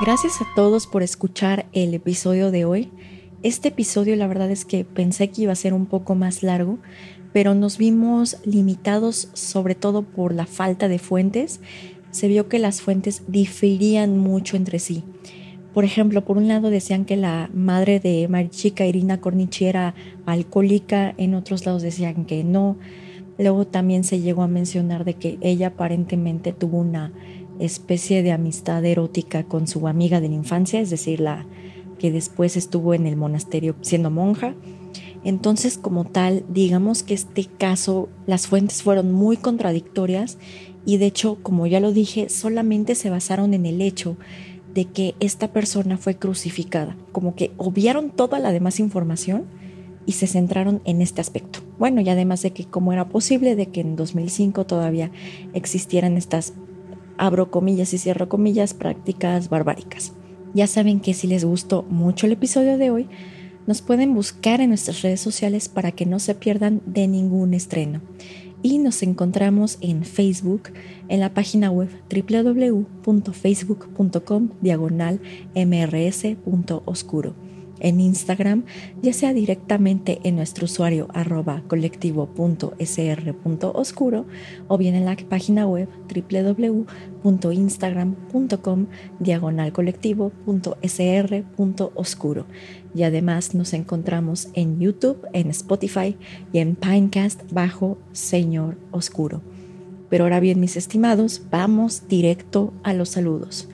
Gracias 0.00 0.40
a 0.40 0.46
todos 0.56 0.88
por 0.88 1.02
escuchar 1.02 1.66
el 1.72 1.94
episodio 1.94 2.50
de 2.50 2.64
hoy. 2.64 2.92
Este 3.42 3.70
episodio 3.70 4.14
la 4.14 4.28
verdad 4.28 4.52
es 4.52 4.64
que 4.64 4.84
pensé 4.84 5.30
que 5.30 5.42
iba 5.42 5.52
a 5.52 5.56
ser 5.56 5.74
un 5.74 5.86
poco 5.86 6.14
más 6.14 6.44
largo, 6.44 6.78
pero 7.32 7.56
nos 7.56 7.76
vimos 7.76 8.36
limitados 8.44 9.30
sobre 9.32 9.74
todo 9.74 10.02
por 10.02 10.32
la 10.32 10.46
falta 10.46 10.86
de 10.86 11.00
fuentes. 11.00 11.58
Se 12.12 12.28
vio 12.28 12.48
que 12.48 12.60
las 12.60 12.82
fuentes 12.82 13.24
diferían 13.26 14.16
mucho 14.16 14.56
entre 14.56 14.78
sí. 14.78 15.02
Por 15.74 15.84
ejemplo, 15.84 16.24
por 16.24 16.36
un 16.36 16.46
lado 16.46 16.70
decían 16.70 17.04
que 17.04 17.16
la 17.16 17.50
madre 17.52 17.98
de 17.98 18.28
Marichica, 18.28 18.86
Irina 18.86 19.20
Cornichi, 19.20 19.64
era 19.64 19.96
alcohólica, 20.24 21.12
en 21.16 21.34
otros 21.34 21.66
lados 21.66 21.82
decían 21.82 22.26
que 22.26 22.44
no. 22.44 22.76
Luego 23.38 23.66
también 23.66 24.04
se 24.04 24.20
llegó 24.20 24.42
a 24.42 24.48
mencionar 24.48 25.04
de 25.04 25.14
que 25.14 25.38
ella 25.40 25.68
aparentemente 25.68 26.52
tuvo 26.52 26.78
una 26.78 27.12
especie 27.58 28.22
de 28.22 28.30
amistad 28.30 28.84
erótica 28.84 29.42
con 29.42 29.66
su 29.66 29.88
amiga 29.88 30.20
de 30.20 30.28
la 30.28 30.34
infancia, 30.34 30.78
es 30.78 30.90
decir, 30.90 31.18
la 31.18 31.44
que 32.02 32.10
después 32.10 32.56
estuvo 32.56 32.94
en 32.94 33.06
el 33.06 33.14
monasterio 33.14 33.76
siendo 33.80 34.10
monja. 34.10 34.56
Entonces, 35.22 35.78
como 35.78 36.04
tal, 36.04 36.44
digamos 36.48 37.04
que 37.04 37.14
este 37.14 37.44
caso, 37.44 38.08
las 38.26 38.48
fuentes 38.48 38.82
fueron 38.82 39.12
muy 39.12 39.36
contradictorias 39.36 40.36
y 40.84 40.96
de 40.96 41.06
hecho, 41.06 41.38
como 41.44 41.68
ya 41.68 41.78
lo 41.78 41.92
dije, 41.92 42.28
solamente 42.28 42.96
se 42.96 43.08
basaron 43.08 43.54
en 43.54 43.66
el 43.66 43.80
hecho 43.80 44.16
de 44.74 44.86
que 44.86 45.14
esta 45.20 45.52
persona 45.52 45.96
fue 45.96 46.16
crucificada, 46.16 46.96
como 47.12 47.36
que 47.36 47.52
obviaron 47.56 48.10
toda 48.10 48.40
la 48.40 48.50
demás 48.50 48.80
información 48.80 49.44
y 50.04 50.12
se 50.12 50.26
centraron 50.26 50.82
en 50.84 51.02
este 51.02 51.20
aspecto. 51.20 51.60
Bueno, 51.78 52.00
y 52.00 52.08
además 52.08 52.42
de 52.42 52.50
que 52.50 52.64
cómo 52.64 52.92
era 52.92 53.10
posible 53.10 53.54
de 53.54 53.66
que 53.66 53.80
en 53.80 53.94
2005 53.94 54.66
todavía 54.66 55.12
existieran 55.52 56.16
estas, 56.16 56.52
abro 57.16 57.52
comillas 57.52 57.94
y 57.94 57.98
cierro 57.98 58.28
comillas, 58.28 58.74
prácticas 58.74 59.48
barbáricas. 59.48 60.14
Ya 60.54 60.66
saben 60.66 61.00
que 61.00 61.14
si 61.14 61.26
les 61.26 61.42
gustó 61.44 61.84
mucho 61.88 62.26
el 62.26 62.32
episodio 62.32 62.76
de 62.78 62.90
hoy, 62.90 63.08
nos 63.66 63.82
pueden 63.82 64.14
buscar 64.14 64.60
en 64.60 64.68
nuestras 64.70 65.02
redes 65.02 65.20
sociales 65.20 65.68
para 65.68 65.92
que 65.92 66.06
no 66.06 66.18
se 66.18 66.34
pierdan 66.34 66.80
de 66.86 67.06
ningún 67.08 67.52
estreno. 67.54 68.00
Y 68.62 68.78
nos 68.78 69.02
encontramos 69.02 69.76
en 69.80 70.04
Facebook, 70.04 70.70
en 71.08 71.20
la 71.20 71.34
página 71.34 71.70
web 71.70 71.90
www.facebook.com 72.10 74.50
diagonal 74.60 75.20
mrs.oscuro 75.54 77.51
en 77.82 78.00
Instagram, 78.00 78.64
ya 79.02 79.12
sea 79.12 79.34
directamente 79.34 80.20
en 80.24 80.36
nuestro 80.36 80.64
usuario 80.64 81.08
arroba 81.12 81.62
colectivo.sr.oscuro 81.68 84.24
o 84.68 84.78
bien 84.78 84.94
en 84.94 85.04
la 85.04 85.14
página 85.28 85.66
web 85.66 85.90
www.instagram.com 87.22 88.86
diagonal 89.18 89.72
colectivo.sr.oscuro. 89.72 92.46
Y 92.94 93.02
además 93.02 93.54
nos 93.54 93.74
encontramos 93.74 94.48
en 94.54 94.80
YouTube, 94.80 95.26
en 95.32 95.50
Spotify 95.50 96.16
y 96.52 96.58
en 96.58 96.76
Pinecast 96.76 97.42
bajo 97.52 97.98
Señor 98.12 98.78
Oscuro. 98.90 99.42
Pero 100.08 100.24
ahora 100.24 100.40
bien, 100.40 100.58
mis 100.60 100.76
estimados, 100.76 101.42
vamos 101.50 102.06
directo 102.06 102.74
a 102.82 102.92
los 102.92 103.08
saludos. 103.08 103.70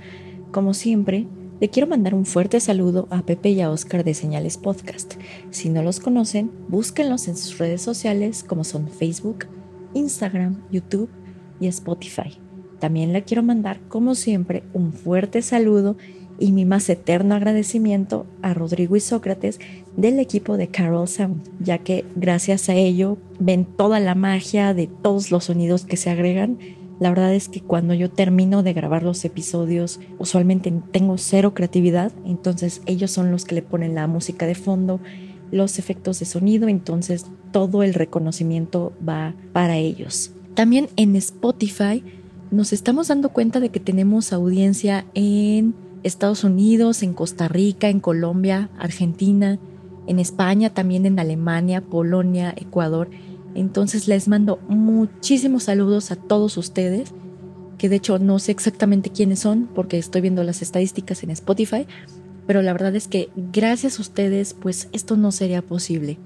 Como 0.52 0.72
siempre, 0.72 1.26
le 1.60 1.68
quiero 1.70 1.88
mandar 1.88 2.14
un 2.14 2.24
fuerte 2.24 2.60
saludo 2.60 3.08
a 3.10 3.22
Pepe 3.22 3.50
y 3.50 3.60
a 3.60 3.70
Oscar 3.70 4.04
de 4.04 4.14
Señales 4.14 4.56
Podcast. 4.56 5.14
Si 5.50 5.68
no 5.68 5.82
los 5.82 5.98
conocen, 5.98 6.50
búsquenlos 6.68 7.26
en 7.26 7.36
sus 7.36 7.58
redes 7.58 7.82
sociales 7.82 8.44
como 8.44 8.62
son 8.62 8.88
Facebook, 8.88 9.46
Instagram, 9.94 10.62
YouTube 10.70 11.10
y 11.58 11.66
Spotify. 11.66 12.38
También 12.78 13.12
le 13.12 13.24
quiero 13.24 13.42
mandar, 13.42 13.80
como 13.88 14.14
siempre, 14.14 14.62
un 14.72 14.92
fuerte 14.92 15.42
saludo 15.42 15.96
y 16.38 16.52
mi 16.52 16.64
más 16.64 16.88
eterno 16.88 17.34
agradecimiento 17.34 18.26
a 18.40 18.54
Rodrigo 18.54 18.94
y 18.94 19.00
Sócrates 19.00 19.58
del 19.96 20.20
equipo 20.20 20.56
de 20.56 20.68
Carol 20.68 21.08
Sound, 21.08 21.42
ya 21.58 21.78
que 21.78 22.04
gracias 22.14 22.68
a 22.68 22.74
ello 22.74 23.18
ven 23.40 23.64
toda 23.64 23.98
la 23.98 24.14
magia 24.14 24.74
de 24.74 24.86
todos 24.86 25.32
los 25.32 25.44
sonidos 25.44 25.84
que 25.84 25.96
se 25.96 26.10
agregan 26.10 26.58
la 27.00 27.10
verdad 27.10 27.34
es 27.34 27.48
que 27.48 27.60
cuando 27.60 27.94
yo 27.94 28.10
termino 28.10 28.62
de 28.62 28.72
grabar 28.72 29.02
los 29.02 29.24
episodios, 29.24 30.00
usualmente 30.18 30.72
tengo 30.90 31.16
cero 31.18 31.54
creatividad, 31.54 32.12
entonces 32.24 32.82
ellos 32.86 33.10
son 33.10 33.30
los 33.30 33.44
que 33.44 33.54
le 33.54 33.62
ponen 33.62 33.94
la 33.94 34.06
música 34.06 34.46
de 34.46 34.54
fondo, 34.54 35.00
los 35.50 35.78
efectos 35.78 36.18
de 36.18 36.26
sonido, 36.26 36.68
entonces 36.68 37.26
todo 37.52 37.82
el 37.82 37.94
reconocimiento 37.94 38.92
va 39.06 39.34
para 39.52 39.76
ellos. 39.76 40.32
También 40.54 40.88
en 40.96 41.14
Spotify 41.16 42.02
nos 42.50 42.72
estamos 42.72 43.08
dando 43.08 43.28
cuenta 43.28 43.60
de 43.60 43.68
que 43.68 43.80
tenemos 43.80 44.32
audiencia 44.32 45.06
en 45.14 45.74
Estados 46.02 46.44
Unidos, 46.44 47.02
en 47.02 47.14
Costa 47.14 47.48
Rica, 47.48 47.88
en 47.88 48.00
Colombia, 48.00 48.70
Argentina, 48.78 49.58
en 50.06 50.18
España, 50.18 50.70
también 50.70 51.06
en 51.06 51.18
Alemania, 51.18 51.82
Polonia, 51.82 52.54
Ecuador. 52.56 53.08
Entonces 53.54 54.08
les 54.08 54.28
mando 54.28 54.58
muchísimos 54.68 55.64
saludos 55.64 56.10
a 56.10 56.16
todos 56.16 56.56
ustedes 56.56 57.12
que 57.78 57.88
de 57.88 57.96
hecho 57.96 58.18
no 58.18 58.38
sé 58.38 58.52
exactamente 58.52 59.10
quiénes 59.10 59.38
son 59.38 59.68
porque 59.74 59.98
estoy 59.98 60.20
viendo 60.20 60.42
las 60.42 60.60
estadísticas 60.60 61.22
en 61.22 61.30
Spotify, 61.30 61.86
pero 62.46 62.60
la 62.60 62.72
verdad 62.72 62.94
es 62.96 63.08
que 63.08 63.30
gracias 63.36 63.98
a 63.98 64.02
ustedes 64.02 64.54
pues 64.54 64.88
esto 64.92 65.16
no 65.16 65.32
sería 65.32 65.62
posible. 65.62 66.18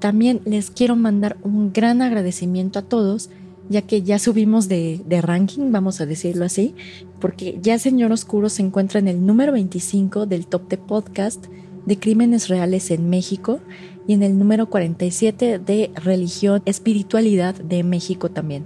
También 0.00 0.40
les 0.44 0.70
quiero 0.70 0.96
mandar 0.96 1.36
un 1.42 1.72
gran 1.72 2.02
agradecimiento 2.02 2.78
a 2.78 2.82
todos, 2.82 3.30
ya 3.68 3.82
que 3.82 4.02
ya 4.02 4.18
subimos 4.18 4.68
de, 4.68 5.00
de, 5.06 5.20
ranking, 5.22 5.70
vamos 5.72 6.00
a 6.00 6.06
decirlo 6.06 6.44
así, 6.44 6.74
porque 7.20 7.58
ya 7.62 7.78
Señor 7.78 8.12
Oscuro 8.12 8.48
se 8.48 8.62
encuentra 8.62 9.00
en 9.00 9.08
el 9.08 9.24
número 9.24 9.52
25 9.52 10.26
del 10.26 10.46
top 10.46 10.68
de 10.68 10.78
podcast 10.78 11.46
de 11.86 11.98
crímenes 11.98 12.48
reales 12.48 12.90
en 12.90 13.08
México 13.08 13.60
y 14.06 14.14
en 14.14 14.22
el 14.22 14.38
número 14.38 14.68
47 14.68 15.58
de 15.58 15.90
religión, 15.94 16.62
espiritualidad 16.64 17.54
de 17.54 17.82
México 17.82 18.30
también. 18.30 18.64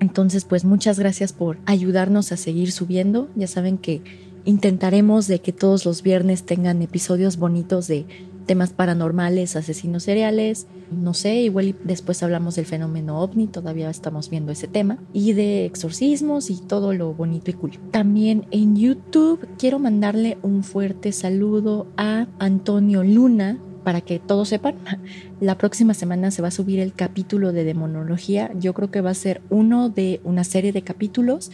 Entonces, 0.00 0.44
pues 0.44 0.64
muchas 0.64 0.98
gracias 0.98 1.32
por 1.32 1.58
ayudarnos 1.66 2.32
a 2.32 2.36
seguir 2.36 2.72
subiendo. 2.72 3.28
Ya 3.36 3.46
saben 3.46 3.78
que 3.78 4.02
intentaremos 4.44 5.26
de 5.26 5.40
que 5.40 5.52
todos 5.52 5.84
los 5.84 6.02
viernes 6.02 6.44
tengan 6.44 6.80
episodios 6.82 7.36
bonitos 7.36 7.86
de 7.86 8.06
temas 8.46 8.70
paranormales, 8.70 9.54
asesinos 9.54 10.02
seriales, 10.02 10.66
no 10.90 11.14
sé, 11.14 11.42
igual 11.42 11.76
después 11.84 12.20
hablamos 12.22 12.56
del 12.56 12.66
fenómeno 12.66 13.20
ovni, 13.20 13.46
todavía 13.46 13.88
estamos 13.90 14.28
viendo 14.28 14.50
ese 14.50 14.66
tema, 14.66 14.98
y 15.12 15.34
de 15.34 15.66
exorcismos 15.66 16.50
y 16.50 16.56
todo 16.56 16.92
lo 16.92 17.14
bonito 17.14 17.52
y 17.52 17.54
cool. 17.54 17.78
También 17.92 18.46
en 18.50 18.74
YouTube 18.74 19.46
quiero 19.56 19.78
mandarle 19.78 20.36
un 20.42 20.64
fuerte 20.64 21.12
saludo 21.12 21.86
a 21.96 22.26
Antonio 22.40 23.04
Luna, 23.04 23.58
para 23.84 24.00
que 24.00 24.18
todos 24.18 24.48
sepan, 24.48 24.76
la 25.40 25.56
próxima 25.56 25.94
semana 25.94 26.30
se 26.30 26.42
va 26.42 26.48
a 26.48 26.52
subir 26.52 26.80
el 26.80 26.92
capítulo 26.92 27.52
de 27.52 27.64
demonología. 27.64 28.50
Yo 28.58 28.74
creo 28.74 28.90
que 28.90 29.00
va 29.00 29.10
a 29.10 29.14
ser 29.14 29.40
uno 29.50 29.88
de 29.88 30.20
una 30.24 30.44
serie 30.44 30.72
de 30.72 30.82
capítulos, 30.82 31.50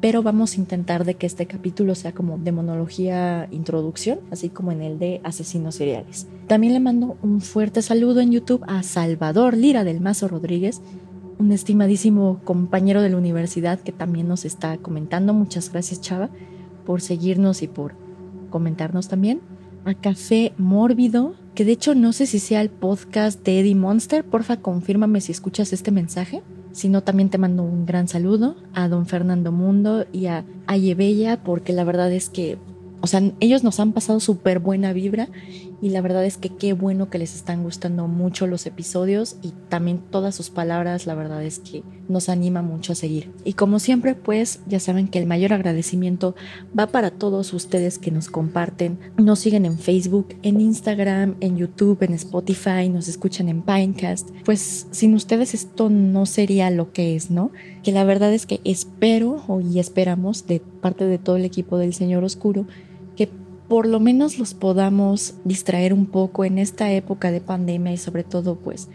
pero 0.00 0.22
vamos 0.22 0.52
a 0.52 0.60
intentar 0.60 1.04
de 1.04 1.14
que 1.14 1.26
este 1.26 1.46
capítulo 1.46 1.94
sea 1.94 2.12
como 2.12 2.36
demonología 2.36 3.48
introducción, 3.50 4.20
así 4.30 4.50
como 4.50 4.70
en 4.70 4.82
el 4.82 4.98
de 4.98 5.20
asesinos 5.24 5.76
seriales. 5.76 6.26
También 6.46 6.74
le 6.74 6.80
mando 6.80 7.16
un 7.22 7.40
fuerte 7.40 7.80
saludo 7.80 8.20
en 8.20 8.30
YouTube 8.30 8.62
a 8.66 8.82
Salvador 8.82 9.56
Lira 9.56 9.82
del 9.82 10.02
Mazo 10.02 10.28
Rodríguez, 10.28 10.82
un 11.38 11.52
estimadísimo 11.52 12.40
compañero 12.44 13.00
de 13.00 13.10
la 13.10 13.16
universidad 13.16 13.80
que 13.80 13.92
también 13.92 14.28
nos 14.28 14.44
está 14.44 14.76
comentando. 14.76 15.32
Muchas 15.32 15.72
gracias, 15.72 16.00
Chava, 16.00 16.28
por 16.84 17.00
seguirnos 17.00 17.62
y 17.62 17.68
por 17.68 17.94
comentarnos 18.50 19.08
también. 19.08 19.40
A 19.84 19.94
Café 19.94 20.52
Mórbido, 20.56 21.34
que 21.54 21.64
de 21.64 21.72
hecho 21.72 21.94
no 21.94 22.12
sé 22.12 22.26
si 22.26 22.38
sea 22.38 22.60
el 22.60 22.70
podcast 22.70 23.44
de 23.44 23.60
Eddie 23.60 23.74
Monster, 23.74 24.24
porfa 24.24 24.58
confírmame 24.58 25.20
si 25.20 25.32
escuchas 25.32 25.72
este 25.72 25.90
mensaje. 25.90 26.42
Si 26.72 26.88
no, 26.88 27.02
también 27.02 27.30
te 27.30 27.38
mando 27.38 27.62
un 27.62 27.86
gran 27.86 28.08
saludo 28.08 28.56
a 28.72 28.88
don 28.88 29.06
Fernando 29.06 29.52
Mundo 29.52 30.06
y 30.12 30.26
a 30.26 30.44
Ayebella, 30.66 31.42
porque 31.44 31.72
la 31.72 31.84
verdad 31.84 32.12
es 32.12 32.30
que 32.30 32.58
o 33.04 33.06
sea, 33.06 33.20
ellos 33.40 33.62
nos 33.62 33.80
han 33.80 33.92
pasado 33.92 34.18
súper 34.18 34.60
buena 34.60 34.94
vibra 34.94 35.28
y 35.84 35.90
la 35.90 36.00
verdad 36.00 36.24
es 36.24 36.38
que 36.38 36.48
qué 36.48 36.72
bueno 36.72 37.10
que 37.10 37.18
les 37.18 37.34
están 37.34 37.62
gustando 37.62 38.08
mucho 38.08 38.46
los 38.46 38.64
episodios 38.64 39.36
y 39.42 39.52
también 39.68 39.98
todas 39.98 40.34
sus 40.34 40.48
palabras, 40.48 41.06
la 41.06 41.14
verdad 41.14 41.44
es 41.44 41.58
que 41.58 41.82
nos 42.08 42.30
anima 42.30 42.62
mucho 42.62 42.92
a 42.92 42.94
seguir. 42.94 43.30
Y 43.44 43.52
como 43.52 43.78
siempre, 43.78 44.14
pues 44.14 44.60
ya 44.66 44.80
saben 44.80 45.08
que 45.08 45.18
el 45.18 45.26
mayor 45.26 45.52
agradecimiento 45.52 46.36
va 46.76 46.86
para 46.86 47.10
todos 47.10 47.52
ustedes 47.52 47.98
que 47.98 48.10
nos 48.10 48.30
comparten, 48.30 48.98
nos 49.18 49.40
siguen 49.40 49.66
en 49.66 49.78
Facebook, 49.78 50.28
en 50.42 50.62
Instagram, 50.62 51.36
en 51.40 51.58
YouTube, 51.58 52.02
en 52.02 52.14
Spotify, 52.14 52.88
nos 52.88 53.06
escuchan 53.06 53.50
en 53.50 53.60
Pinecast. 53.60 54.30
Pues 54.46 54.86
sin 54.90 55.12
ustedes 55.12 55.52
esto 55.52 55.90
no 55.90 56.24
sería 56.24 56.70
lo 56.70 56.92
que 56.94 57.14
es, 57.14 57.30
¿no? 57.30 57.50
Que 57.82 57.92
la 57.92 58.04
verdad 58.04 58.32
es 58.32 58.46
que 58.46 58.62
espero 58.64 59.44
y 59.70 59.78
esperamos 59.80 60.46
de 60.46 60.60
parte 60.60 61.04
de 61.04 61.18
todo 61.18 61.36
el 61.36 61.44
equipo 61.44 61.76
del 61.76 61.92
Señor 61.92 62.24
Oscuro 62.24 62.64
por 63.68 63.86
lo 63.86 64.00
menos 64.00 64.38
los 64.38 64.54
podamos 64.54 65.34
distraer 65.44 65.92
un 65.92 66.06
poco 66.06 66.44
en 66.44 66.58
esta 66.58 66.92
época 66.92 67.30
de 67.30 67.40
pandemia 67.40 67.92
y 67.92 67.96
sobre 67.96 68.24
todo 68.24 68.56
pues 68.56 68.88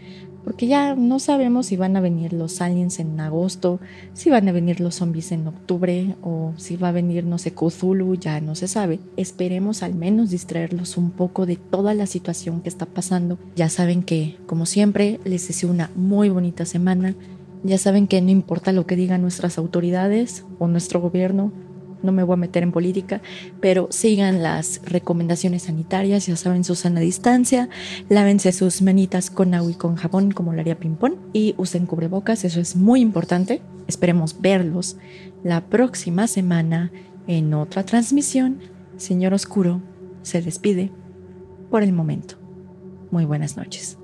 porque 0.44 0.66
ya 0.66 0.94
no 0.94 1.18
sabemos 1.18 1.66
si 1.66 1.76
van 1.76 1.96
a 1.96 2.00
venir 2.00 2.32
los 2.32 2.60
aliens 2.60 2.98
en 2.98 3.20
agosto, 3.20 3.78
si 4.14 4.30
van 4.30 4.48
a 4.48 4.52
venir 4.52 4.80
los 4.80 4.96
zombies 4.96 5.32
en 5.32 5.46
octubre 5.46 6.16
o 6.22 6.54
si 6.56 6.76
va 6.76 6.88
a 6.88 6.92
venir, 6.92 7.24
no 7.24 7.38
sé, 7.38 7.52
Cthulhu, 7.52 8.14
ya 8.14 8.40
no 8.40 8.54
se 8.54 8.66
sabe. 8.66 9.00
Esperemos 9.16 9.82
al 9.82 9.94
menos 9.94 10.30
distraerlos 10.30 10.96
un 10.96 11.10
poco 11.10 11.44
de 11.44 11.56
toda 11.56 11.94
la 11.94 12.06
situación 12.06 12.62
que 12.62 12.70
está 12.70 12.86
pasando. 12.86 13.38
Ya 13.54 13.68
saben 13.68 14.02
que, 14.02 14.38
como 14.46 14.64
siempre, 14.66 15.20
les 15.24 15.46
deseo 15.46 15.70
una 15.70 15.90
muy 15.94 16.30
bonita 16.30 16.64
semana. 16.64 17.14
Ya 17.62 17.76
saben 17.76 18.06
que 18.06 18.22
no 18.22 18.30
importa 18.30 18.72
lo 18.72 18.86
que 18.86 18.96
digan 18.96 19.20
nuestras 19.20 19.58
autoridades 19.58 20.46
o 20.58 20.68
nuestro 20.68 21.00
gobierno, 21.00 21.52
no 22.02 22.12
me 22.12 22.22
voy 22.22 22.34
a 22.34 22.36
meter 22.36 22.62
en 22.62 22.72
política, 22.72 23.20
pero 23.60 23.88
sigan 23.90 24.42
las 24.42 24.80
recomendaciones 24.84 25.62
sanitarias, 25.64 26.26
ya 26.26 26.36
saben, 26.36 26.64
su 26.64 26.74
sana 26.74 27.00
distancia, 27.00 27.68
lávense 28.08 28.52
sus 28.52 28.82
manitas 28.82 29.30
con 29.30 29.54
agua 29.54 29.70
y 29.70 29.74
con 29.74 29.96
jabón 29.96 30.32
como 30.32 30.52
lo 30.52 30.60
haría 30.60 30.78
Pimpón 30.78 31.16
y 31.32 31.54
usen 31.56 31.86
cubrebocas, 31.86 32.44
eso 32.44 32.60
es 32.60 32.76
muy 32.76 33.00
importante. 33.00 33.62
Esperemos 33.86 34.40
verlos 34.40 34.96
la 35.42 35.62
próxima 35.66 36.26
semana 36.26 36.92
en 37.26 37.54
otra 37.54 37.84
transmisión. 37.84 38.60
Señor 38.96 39.34
Oscuro 39.34 39.80
se 40.22 40.42
despide 40.42 40.90
por 41.70 41.82
el 41.82 41.92
momento. 41.92 42.36
Muy 43.10 43.24
buenas 43.24 43.56
noches. 43.56 43.99